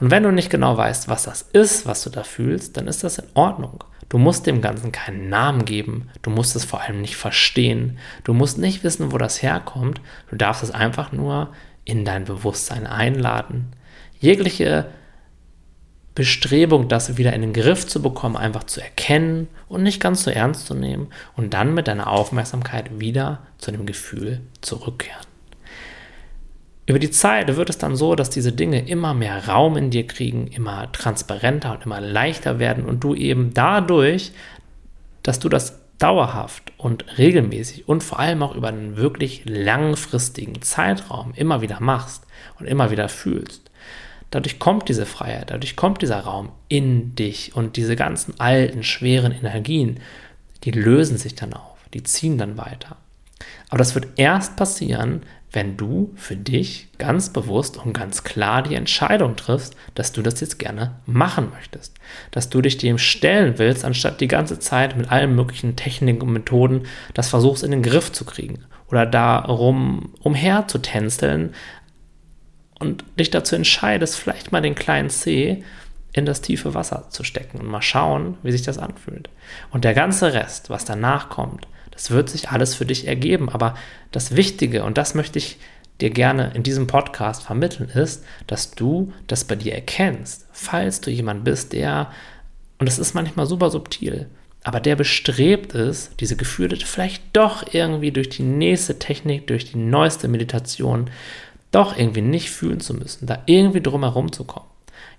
Und 0.00 0.10
wenn 0.10 0.22
du 0.22 0.30
nicht 0.30 0.50
genau 0.50 0.76
weißt, 0.76 1.08
was 1.08 1.24
das 1.24 1.42
ist, 1.42 1.86
was 1.86 2.02
du 2.02 2.10
da 2.10 2.22
fühlst, 2.22 2.76
dann 2.76 2.86
ist 2.86 3.02
das 3.02 3.18
in 3.18 3.26
Ordnung. 3.34 3.82
Du 4.08 4.18
musst 4.18 4.46
dem 4.46 4.60
Ganzen 4.60 4.92
keinen 4.92 5.28
Namen 5.28 5.64
geben, 5.64 6.10
du 6.22 6.30
musst 6.30 6.54
es 6.54 6.64
vor 6.64 6.82
allem 6.82 7.00
nicht 7.00 7.16
verstehen, 7.16 7.98
du 8.22 8.34
musst 8.34 8.56
nicht 8.58 8.84
wissen, 8.84 9.10
wo 9.10 9.18
das 9.18 9.42
herkommt, 9.42 10.00
du 10.30 10.36
darfst 10.36 10.62
es 10.62 10.70
einfach 10.70 11.10
nur 11.10 11.52
in 11.84 12.04
dein 12.04 12.24
Bewusstsein 12.24 12.86
einladen. 12.86 13.72
Jegliche 14.20 14.86
Bestrebung, 16.16 16.88
das 16.88 17.18
wieder 17.18 17.34
in 17.34 17.42
den 17.42 17.52
Griff 17.52 17.86
zu 17.86 18.00
bekommen, 18.02 18.36
einfach 18.36 18.64
zu 18.64 18.80
erkennen 18.80 19.48
und 19.68 19.82
nicht 19.82 20.00
ganz 20.00 20.24
so 20.24 20.30
ernst 20.30 20.66
zu 20.66 20.74
nehmen 20.74 21.08
und 21.36 21.54
dann 21.54 21.74
mit 21.74 21.86
deiner 21.86 22.10
Aufmerksamkeit 22.10 22.98
wieder 22.98 23.40
zu 23.58 23.70
dem 23.70 23.84
Gefühl 23.84 24.40
zurückkehren. 24.62 25.26
Über 26.86 26.98
die 26.98 27.10
Zeit 27.10 27.54
wird 27.54 27.68
es 27.68 27.78
dann 27.78 27.96
so, 27.96 28.14
dass 28.14 28.30
diese 28.30 28.52
Dinge 28.52 28.88
immer 28.88 29.12
mehr 29.12 29.46
Raum 29.46 29.76
in 29.76 29.90
dir 29.90 30.06
kriegen, 30.06 30.46
immer 30.46 30.90
transparenter 30.92 31.72
und 31.72 31.84
immer 31.84 32.00
leichter 32.00 32.58
werden 32.58 32.86
und 32.86 33.04
du 33.04 33.14
eben 33.14 33.52
dadurch, 33.52 34.32
dass 35.22 35.38
du 35.38 35.50
das 35.50 35.80
dauerhaft 35.98 36.72
und 36.78 37.18
regelmäßig 37.18 37.88
und 37.88 38.02
vor 38.02 38.20
allem 38.20 38.42
auch 38.42 38.54
über 38.54 38.68
einen 38.68 38.96
wirklich 38.96 39.42
langfristigen 39.44 40.62
Zeitraum 40.62 41.34
immer 41.34 41.60
wieder 41.60 41.80
machst 41.80 42.24
und 42.58 42.66
immer 42.66 42.90
wieder 42.90 43.10
fühlst, 43.10 43.65
Dadurch 44.30 44.58
kommt 44.58 44.88
diese 44.88 45.06
Freiheit, 45.06 45.50
dadurch 45.50 45.76
kommt 45.76 46.02
dieser 46.02 46.20
Raum 46.20 46.50
in 46.68 47.14
dich 47.14 47.54
und 47.54 47.76
diese 47.76 47.96
ganzen 47.96 48.38
alten, 48.40 48.82
schweren 48.82 49.32
Energien, 49.32 50.00
die 50.64 50.72
lösen 50.72 51.16
sich 51.16 51.34
dann 51.34 51.54
auf, 51.54 51.78
die 51.94 52.02
ziehen 52.02 52.38
dann 52.38 52.58
weiter. 52.58 52.96
Aber 53.68 53.78
das 53.78 53.94
wird 53.94 54.08
erst 54.16 54.56
passieren, 54.56 55.22
wenn 55.52 55.76
du 55.76 56.12
für 56.16 56.36
dich 56.36 56.88
ganz 56.98 57.32
bewusst 57.32 57.78
und 57.78 57.92
ganz 57.92 58.24
klar 58.24 58.62
die 58.62 58.74
Entscheidung 58.74 59.36
triffst, 59.36 59.74
dass 59.94 60.12
du 60.12 60.20
das 60.20 60.40
jetzt 60.40 60.58
gerne 60.58 60.96
machen 61.06 61.48
möchtest. 61.50 61.94
Dass 62.30 62.50
du 62.50 62.60
dich 62.60 62.76
dem 62.76 62.98
stellen 62.98 63.54
willst, 63.56 63.84
anstatt 63.84 64.20
die 64.20 64.28
ganze 64.28 64.58
Zeit 64.58 64.96
mit 64.96 65.10
allen 65.10 65.34
möglichen 65.34 65.76
Techniken 65.76 66.22
und 66.22 66.32
Methoden 66.32 66.82
das 67.14 67.28
versuchst 67.28 67.64
in 67.64 67.70
den 67.70 67.82
Griff 67.82 68.12
zu 68.12 68.24
kriegen. 68.24 68.64
Oder 68.88 69.06
darum 69.06 70.12
umher 70.20 70.68
und 72.78 73.04
dich 73.18 73.30
dazu 73.30 73.56
entscheidest, 73.56 74.16
vielleicht 74.16 74.52
mal 74.52 74.62
den 74.62 74.74
kleinen 74.74 75.10
C 75.10 75.64
in 76.12 76.26
das 76.26 76.40
tiefe 76.40 76.74
Wasser 76.74 77.06
zu 77.10 77.24
stecken 77.24 77.60
und 77.60 77.66
mal 77.66 77.82
schauen, 77.82 78.38
wie 78.42 78.52
sich 78.52 78.62
das 78.62 78.78
anfühlt. 78.78 79.28
Und 79.70 79.84
der 79.84 79.94
ganze 79.94 80.32
Rest, 80.32 80.70
was 80.70 80.84
danach 80.84 81.28
kommt, 81.28 81.66
das 81.90 82.10
wird 82.10 82.28
sich 82.28 82.50
alles 82.50 82.74
für 82.74 82.86
dich 82.86 83.06
ergeben. 83.06 83.48
Aber 83.48 83.74
das 84.12 84.36
Wichtige, 84.36 84.84
und 84.84 84.98
das 84.98 85.14
möchte 85.14 85.38
ich 85.38 85.58
dir 86.00 86.10
gerne 86.10 86.52
in 86.54 86.62
diesem 86.62 86.86
Podcast 86.86 87.42
vermitteln, 87.42 87.88
ist, 87.88 88.24
dass 88.46 88.70
du 88.70 89.12
das 89.26 89.44
bei 89.44 89.56
dir 89.56 89.74
erkennst, 89.74 90.46
falls 90.52 91.00
du 91.00 91.10
jemand 91.10 91.44
bist, 91.44 91.72
der, 91.72 92.10
und 92.78 92.86
das 92.86 92.98
ist 92.98 93.14
manchmal 93.14 93.46
super 93.46 93.70
subtil, 93.70 94.26
aber 94.62 94.80
der 94.80 94.96
bestrebt 94.96 95.72
ist, 95.74 96.20
diese 96.20 96.36
Gefühle 96.36 96.76
vielleicht 96.76 97.22
doch 97.32 97.72
irgendwie 97.72 98.10
durch 98.10 98.28
die 98.28 98.42
nächste 98.42 98.98
Technik, 98.98 99.46
durch 99.46 99.70
die 99.70 99.78
neueste 99.78 100.28
Meditation 100.28 101.08
doch 101.70 101.96
irgendwie 101.96 102.22
nicht 102.22 102.50
fühlen 102.50 102.80
zu 102.80 102.94
müssen, 102.94 103.26
da 103.26 103.42
irgendwie 103.46 103.80
drum 103.80 104.02
herum 104.02 104.32
zu 104.32 104.44
kommen. 104.44 104.66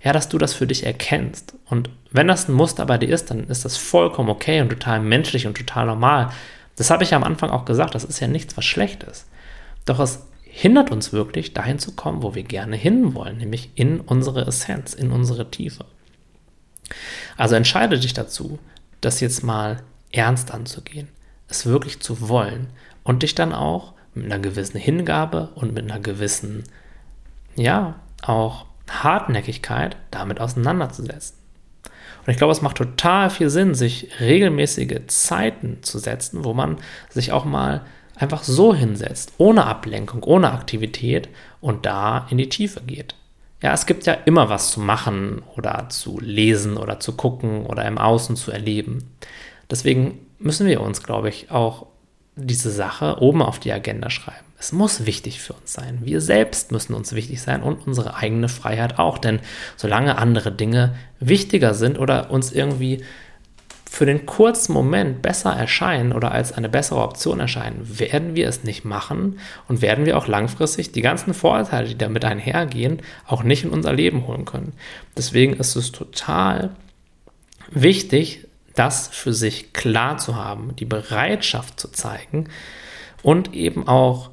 Ja, 0.02 0.12
dass 0.12 0.28
du 0.28 0.38
das 0.38 0.54
für 0.54 0.66
dich 0.66 0.86
erkennst. 0.86 1.54
Und 1.66 1.90
wenn 2.10 2.28
das 2.28 2.48
ein 2.48 2.54
Muster 2.54 2.86
bei 2.86 2.98
dir 2.98 3.08
ist, 3.08 3.30
dann 3.30 3.48
ist 3.48 3.64
das 3.64 3.76
vollkommen 3.76 4.28
okay 4.28 4.60
und 4.60 4.68
total 4.70 5.00
menschlich 5.00 5.46
und 5.46 5.56
total 5.56 5.86
normal. 5.86 6.30
Das 6.76 6.90
habe 6.90 7.02
ich 7.02 7.10
ja 7.10 7.16
am 7.16 7.24
Anfang 7.24 7.50
auch 7.50 7.64
gesagt, 7.64 7.94
das 7.94 8.04
ist 8.04 8.20
ja 8.20 8.28
nichts, 8.28 8.56
was 8.56 8.64
schlecht 8.64 9.02
ist. 9.02 9.26
Doch 9.84 9.98
es 9.98 10.26
hindert 10.44 10.90
uns 10.90 11.12
wirklich, 11.12 11.52
dahin 11.52 11.78
zu 11.78 11.92
kommen, 11.92 12.22
wo 12.22 12.34
wir 12.34 12.42
gerne 12.42 12.76
hinwollen, 12.76 13.38
nämlich 13.38 13.70
in 13.74 14.00
unsere 14.00 14.46
Essenz, 14.46 14.94
in 14.94 15.10
unsere 15.10 15.50
Tiefe. 15.50 15.84
Also 17.36 17.54
entscheide 17.54 17.98
dich 17.98 18.12
dazu, 18.12 18.58
das 19.00 19.20
jetzt 19.20 19.42
mal 19.42 19.82
ernst 20.12 20.50
anzugehen, 20.50 21.08
es 21.48 21.66
wirklich 21.66 22.00
zu 22.00 22.28
wollen 22.28 22.68
und 23.04 23.22
dich 23.22 23.34
dann 23.34 23.52
auch 23.52 23.92
mit 24.18 24.32
einer 24.32 24.40
gewissen 24.40 24.78
Hingabe 24.78 25.50
und 25.54 25.74
mit 25.74 25.90
einer 25.90 26.00
gewissen, 26.00 26.64
ja, 27.56 27.96
auch 28.22 28.66
Hartnäckigkeit 28.88 29.96
damit 30.10 30.40
auseinanderzusetzen. 30.40 31.36
Und 31.84 32.32
ich 32.32 32.36
glaube, 32.36 32.52
es 32.52 32.62
macht 32.62 32.76
total 32.76 33.30
viel 33.30 33.48
Sinn, 33.48 33.74
sich 33.74 34.08
regelmäßige 34.20 35.06
Zeiten 35.06 35.82
zu 35.82 35.98
setzen, 35.98 36.44
wo 36.44 36.52
man 36.52 36.76
sich 37.08 37.32
auch 37.32 37.44
mal 37.44 37.82
einfach 38.16 38.42
so 38.42 38.74
hinsetzt, 38.74 39.32
ohne 39.38 39.64
Ablenkung, 39.64 40.22
ohne 40.24 40.52
Aktivität 40.52 41.28
und 41.60 41.86
da 41.86 42.26
in 42.30 42.38
die 42.38 42.48
Tiefe 42.48 42.82
geht. 42.82 43.14
Ja, 43.62 43.72
es 43.72 43.86
gibt 43.86 44.06
ja 44.06 44.12
immer 44.12 44.48
was 44.48 44.70
zu 44.70 44.80
machen 44.80 45.42
oder 45.56 45.88
zu 45.88 46.20
lesen 46.20 46.76
oder 46.76 47.00
zu 47.00 47.16
gucken 47.16 47.66
oder 47.66 47.84
im 47.86 47.98
Außen 47.98 48.36
zu 48.36 48.52
erleben. 48.52 49.10
Deswegen 49.70 50.26
müssen 50.38 50.66
wir 50.66 50.80
uns, 50.80 51.02
glaube 51.02 51.28
ich, 51.28 51.50
auch 51.50 51.86
diese 52.38 52.70
Sache 52.70 53.20
oben 53.20 53.42
auf 53.42 53.58
die 53.58 53.72
Agenda 53.72 54.10
schreiben. 54.10 54.46
Es 54.58 54.72
muss 54.72 55.06
wichtig 55.06 55.40
für 55.40 55.52
uns 55.52 55.72
sein. 55.72 56.00
Wir 56.02 56.20
selbst 56.20 56.72
müssen 56.72 56.94
uns 56.94 57.12
wichtig 57.12 57.40
sein 57.40 57.62
und 57.62 57.86
unsere 57.86 58.16
eigene 58.16 58.48
Freiheit 58.48 58.98
auch. 58.98 59.18
Denn 59.18 59.40
solange 59.76 60.18
andere 60.18 60.50
Dinge 60.50 60.96
wichtiger 61.20 61.74
sind 61.74 61.98
oder 61.98 62.30
uns 62.30 62.50
irgendwie 62.50 63.04
für 63.90 64.04
den 64.04 64.26
kurzen 64.26 64.72
Moment 64.72 65.22
besser 65.22 65.52
erscheinen 65.52 66.12
oder 66.12 66.32
als 66.32 66.52
eine 66.52 66.68
bessere 66.68 67.00
Option 67.00 67.40
erscheinen, 67.40 67.98
werden 67.98 68.34
wir 68.34 68.48
es 68.48 68.64
nicht 68.64 68.84
machen 68.84 69.38
und 69.66 69.80
werden 69.80 70.06
wir 70.06 70.18
auch 70.18 70.26
langfristig 70.26 70.92
die 70.92 71.00
ganzen 71.02 71.34
Vorteile, 71.34 71.88
die 71.88 71.98
damit 71.98 72.24
einhergehen, 72.24 73.00
auch 73.26 73.42
nicht 73.44 73.64
in 73.64 73.70
unser 73.70 73.92
Leben 73.92 74.26
holen 74.26 74.44
können. 74.44 74.72
Deswegen 75.16 75.54
ist 75.54 75.76
es 75.76 75.92
total 75.92 76.70
wichtig, 77.70 78.47
das 78.78 79.08
für 79.08 79.32
sich 79.32 79.72
klar 79.72 80.18
zu 80.18 80.36
haben, 80.36 80.76
die 80.76 80.84
Bereitschaft 80.84 81.80
zu 81.80 81.88
zeigen 81.88 82.48
und 83.22 83.54
eben 83.54 83.88
auch 83.88 84.30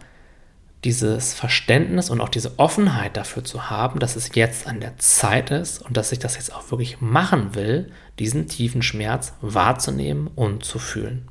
dieses 0.84 1.34
Verständnis 1.34 2.12
und 2.12 2.22
auch 2.22 2.30
diese 2.30 2.60
Offenheit 2.60 3.18
dafür 3.18 3.44
zu 3.44 3.72
haben, 3.72 4.00
dass 4.00 4.16
es 4.16 4.36
jetzt 4.36 4.68
an 4.68 4.80
der 4.80 4.98
Zeit 4.98 5.50
ist 5.50 5.82
und 5.82 5.98
dass 5.98 6.12
ich 6.12 6.20
das 6.20 6.36
jetzt 6.36 6.54
auch 6.54 6.70
wirklich 6.70 7.02
machen 7.02 7.56
will, 7.56 7.92
diesen 8.20 8.48
tiefen 8.48 8.84
Schmerz 8.84 9.34
wahrzunehmen 9.42 10.30
und 10.36 10.64
zu 10.64 10.78
fühlen. 10.78 11.28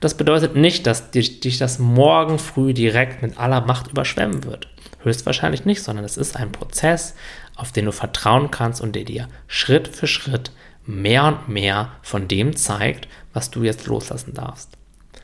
Das 0.00 0.16
bedeutet 0.16 0.56
nicht, 0.56 0.88
dass 0.88 1.12
dich, 1.12 1.38
dich 1.38 1.58
das 1.58 1.78
morgen 1.78 2.40
früh 2.40 2.74
direkt 2.74 3.22
mit 3.22 3.38
aller 3.38 3.60
Macht 3.60 3.92
überschwemmen 3.92 4.42
wird. 4.42 4.68
Höchstwahrscheinlich 5.04 5.64
nicht, 5.64 5.82
sondern 5.82 6.04
es 6.04 6.16
ist 6.16 6.34
ein 6.34 6.50
Prozess, 6.50 7.14
auf 7.54 7.70
den 7.70 7.84
du 7.84 7.92
vertrauen 7.92 8.50
kannst 8.50 8.80
und 8.80 8.96
der 8.96 9.04
dir 9.04 9.28
Schritt 9.46 9.86
für 9.86 10.08
Schritt 10.08 10.50
mehr 10.86 11.24
und 11.24 11.48
mehr 11.48 11.92
von 12.02 12.28
dem 12.28 12.56
zeigt, 12.56 13.08
was 13.32 13.50
du 13.50 13.62
jetzt 13.62 13.86
loslassen 13.86 14.34
darfst. 14.34 14.70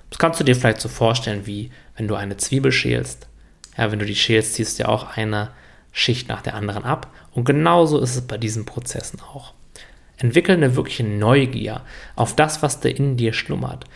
Das 0.09 0.19
kannst 0.19 0.41
du 0.41 0.45
dir 0.45 0.57
vielleicht 0.57 0.81
so 0.81 0.89
vorstellen, 0.89 1.47
wie 1.47 1.71
wenn 1.97 2.09
du 2.09 2.15
eine 2.15 2.37
Zwiebel 2.37 2.73
schälst. 2.73 3.29
Ja, 3.77 3.93
wenn 3.93 3.99
du 3.99 4.05
die 4.05 4.17
schälst, 4.17 4.55
ziehst 4.55 4.79
du 4.79 4.85
ja 4.85 4.89
auch 4.89 5.17
eine 5.17 5.51
Schicht 5.93 6.29
nach 6.29 6.43
der 6.43 6.55
anderen 6.55 6.85
ab. 6.85 7.09
Und 7.33 7.45
genauso 7.45 7.99
ist 8.01 8.17
es 8.17 8.23
bei 8.23 8.39
diesen 8.39 8.65
Prozessen 8.65 9.21
auch. 9.21 9.55
Entwickle 10.19 10.55
eine 10.55 10.77
wirkliche 10.77 11.05
Neugier 11.05 11.83
auf 12.15 12.37
das, 12.37 12.63
was 12.63 12.81
da 12.81 12.91
in 12.91 13.17
dir 13.17 13.33
schlummert. 13.33 13.87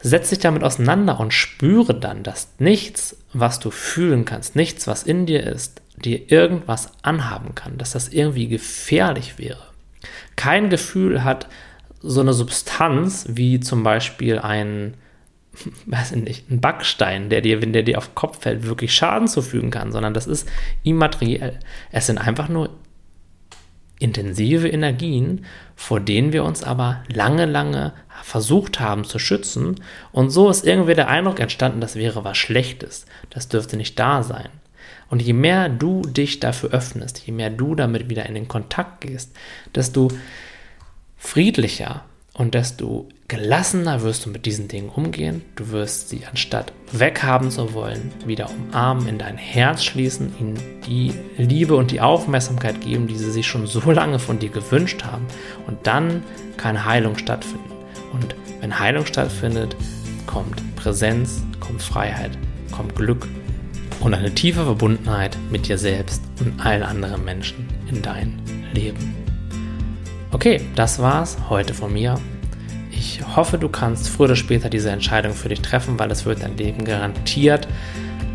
Setz 0.00 0.30
dich 0.30 0.38
damit 0.38 0.62
auseinander 0.62 1.18
und 1.18 1.34
spüre 1.34 1.94
dann, 1.94 2.22
dass 2.22 2.52
nichts, 2.58 3.16
was 3.32 3.58
du 3.58 3.70
fühlen 3.70 4.24
kannst, 4.24 4.54
nichts, 4.54 4.86
was 4.86 5.02
in 5.02 5.26
dir 5.26 5.42
ist, 5.42 5.82
dir 5.96 6.30
irgendwas 6.30 6.92
anhaben 7.02 7.54
kann, 7.54 7.78
dass 7.78 7.92
das 7.92 8.08
irgendwie 8.08 8.46
gefährlich 8.46 9.38
wäre. 9.38 9.71
Kein 10.36 10.70
Gefühl 10.70 11.24
hat 11.24 11.48
so 12.00 12.20
eine 12.20 12.32
Substanz 12.32 13.26
wie 13.28 13.60
zum 13.60 13.82
Beispiel 13.82 14.38
ein, 14.38 14.94
weiß 15.86 16.12
ich 16.12 16.22
nicht, 16.22 16.50
ein 16.50 16.60
Backstein, 16.60 17.30
der 17.30 17.40
dir, 17.40 17.62
wenn 17.62 17.72
der 17.72 17.82
dir 17.82 17.98
auf 17.98 18.08
den 18.08 18.14
Kopf 18.14 18.42
fällt, 18.42 18.66
wirklich 18.66 18.94
Schaden 18.94 19.28
zufügen 19.28 19.70
kann, 19.70 19.92
sondern 19.92 20.14
das 20.14 20.26
ist 20.26 20.48
immateriell. 20.82 21.58
Es 21.90 22.06
sind 22.06 22.18
einfach 22.18 22.48
nur 22.48 22.70
intensive 24.02 24.68
Energien, 24.68 25.44
vor 25.76 26.00
denen 26.00 26.32
wir 26.32 26.44
uns 26.44 26.64
aber 26.64 27.04
lange, 27.06 27.46
lange 27.46 27.92
versucht 28.22 28.80
haben 28.80 29.04
zu 29.04 29.20
schützen. 29.20 29.76
Und 30.10 30.30
so 30.30 30.50
ist 30.50 30.66
irgendwie 30.66 30.94
der 30.94 31.08
Eindruck 31.08 31.38
entstanden, 31.38 31.80
das 31.80 31.94
wäre 31.94 32.24
was 32.24 32.36
Schlechtes. 32.36 33.06
Das 33.30 33.48
dürfte 33.48 33.76
nicht 33.76 33.98
da 33.98 34.24
sein. 34.24 34.48
Und 35.12 35.20
je 35.20 35.34
mehr 35.34 35.68
du 35.68 36.00
dich 36.00 36.40
dafür 36.40 36.70
öffnest, 36.70 37.26
je 37.26 37.34
mehr 37.34 37.50
du 37.50 37.74
damit 37.74 38.08
wieder 38.08 38.24
in 38.24 38.34
den 38.34 38.48
Kontakt 38.48 39.02
gehst, 39.02 39.36
desto 39.74 40.08
friedlicher 41.18 42.06
und 42.32 42.54
desto 42.54 43.10
gelassener 43.28 44.00
wirst 44.00 44.24
du 44.24 44.30
mit 44.30 44.46
diesen 44.46 44.68
Dingen 44.68 44.88
umgehen. 44.88 45.42
Du 45.54 45.68
wirst 45.68 46.08
sie 46.08 46.24
anstatt 46.24 46.72
weghaben 46.92 47.50
zu 47.50 47.74
wollen, 47.74 48.10
wieder 48.24 48.48
umarmen, 48.48 49.06
in 49.06 49.18
dein 49.18 49.36
Herz 49.36 49.84
schließen, 49.84 50.32
ihnen 50.40 50.58
die 50.86 51.12
Liebe 51.36 51.76
und 51.76 51.90
die 51.90 52.00
Aufmerksamkeit 52.00 52.80
geben, 52.80 53.06
die 53.06 53.18
sie 53.18 53.32
sich 53.32 53.46
schon 53.46 53.66
so 53.66 53.90
lange 53.90 54.18
von 54.18 54.38
dir 54.38 54.48
gewünscht 54.48 55.04
haben. 55.04 55.26
Und 55.66 55.86
dann 55.86 56.22
kann 56.56 56.86
Heilung 56.86 57.18
stattfinden. 57.18 57.70
Und 58.14 58.34
wenn 58.62 58.78
Heilung 58.78 59.04
stattfindet, 59.04 59.76
kommt 60.26 60.62
Präsenz, 60.76 61.42
kommt 61.60 61.82
Freiheit, 61.82 62.30
kommt 62.70 62.96
Glück 62.96 63.28
und 64.00 64.14
eine 64.14 64.34
tiefe 64.34 64.64
Verbundenheit 64.64 65.36
mit 65.50 65.68
dir 65.68 65.78
selbst 65.78 66.22
und 66.40 66.60
allen 66.64 66.82
anderen 66.82 67.24
Menschen 67.24 67.68
in 67.90 68.02
dein 68.02 68.40
Leben. 68.72 69.14
Okay, 70.30 70.60
das 70.74 70.98
war's 70.98 71.36
heute 71.48 71.74
von 71.74 71.92
mir. 71.92 72.18
Ich 72.90 73.20
hoffe, 73.36 73.58
du 73.58 73.68
kannst 73.68 74.08
früher 74.08 74.26
oder 74.26 74.36
später 74.36 74.70
diese 74.70 74.90
Entscheidung 74.90 75.32
für 75.32 75.48
dich 75.48 75.60
treffen, 75.60 75.98
weil 75.98 76.10
es 76.10 76.24
wird 76.24 76.42
dein 76.42 76.56
Leben 76.56 76.84
garantiert 76.84 77.68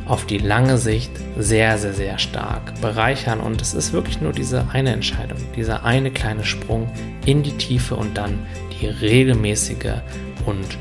auf 0.08 0.26
die 0.26 0.38
lange 0.38 0.78
Sicht 0.78 1.12
sehr, 1.38 1.78
sehr, 1.78 1.94
sehr 1.94 2.18
stark 2.18 2.80
bereichern. 2.82 3.40
Und 3.40 3.62
es 3.62 3.74
ist 3.74 3.94
wirklich 3.94 4.22
nur 4.22 4.32
diese 4.32 4.66
eine 4.72 4.92
Entscheidung, 4.92 5.38
dieser 5.56 5.84
eine 5.84 6.12
kleine 6.12 6.46
Sprung 6.46 6.90
in 7.26 7.44
die 7.44 7.58
Tiefe 7.58 7.96
und 7.96 8.18
dann 8.18 8.40
die 8.80 8.88
regelmäßige 8.88 10.02
und 10.46 10.78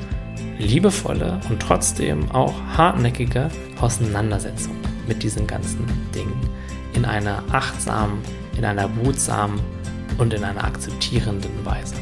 liebevolle 0.58 1.40
und 1.48 1.60
trotzdem 1.60 2.30
auch 2.30 2.54
hartnäckige 2.76 3.50
Auseinandersetzung 3.80 4.76
mit 5.06 5.22
diesen 5.22 5.46
ganzen 5.46 5.86
Dingen 6.14 6.38
in 6.94 7.04
einer 7.04 7.42
achtsamen, 7.52 8.18
in 8.56 8.64
einer 8.64 8.88
behutsamen 8.88 9.60
und 10.18 10.32
in 10.32 10.44
einer 10.44 10.64
akzeptierenden 10.64 11.64
Weise. 11.64 11.94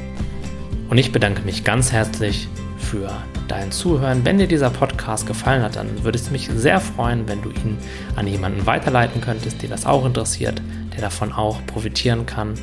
Und 0.89 0.99
ich 0.99 1.13
bedanke 1.13 1.43
mich 1.43 1.65
ganz 1.65 1.93
herzlich 1.93 2.49
für 2.79 3.11
dein 3.49 3.73
Zuhören. 3.73 4.25
Wenn 4.25 4.39
dir 4.39 4.47
dieser 4.47 4.71
Podcast 4.71 5.27
gefallen 5.27 5.63
hat, 5.63 5.77
dann 5.77 6.05
würde 6.05 6.19
es 6.19 6.31
mich 6.31 6.49
sehr 6.55 6.81
freuen, 6.81 7.27
wenn 7.29 7.43
du 7.43 7.51
ihn 7.51 7.79
an 8.17 8.27
jemanden 8.27 8.67
weiterleiten 8.67 9.21
könntest, 9.21 9.63
der 9.63 9.71
das 9.71 9.87
auch 9.87 10.05
interessiert, 10.05 10.63
der 10.95 11.01
davon 11.01 11.33
auch 11.33 11.65
profitieren 11.67 12.27
kann. 12.27 12.55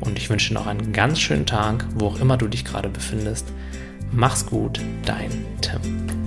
Und 0.00 0.18
ich 0.18 0.30
wünsche 0.30 0.54
noch 0.54 0.66
einen 0.66 0.92
ganz 0.92 1.20
schönen 1.20 1.46
Tag, 1.46 1.86
wo 1.94 2.06
auch 2.06 2.20
immer 2.20 2.36
du 2.36 2.48
dich 2.48 2.64
gerade 2.64 2.88
befindest. 2.88 3.46
Mach's 4.12 4.46
gut, 4.46 4.80
dein 5.04 5.30
Tim. 5.60 6.19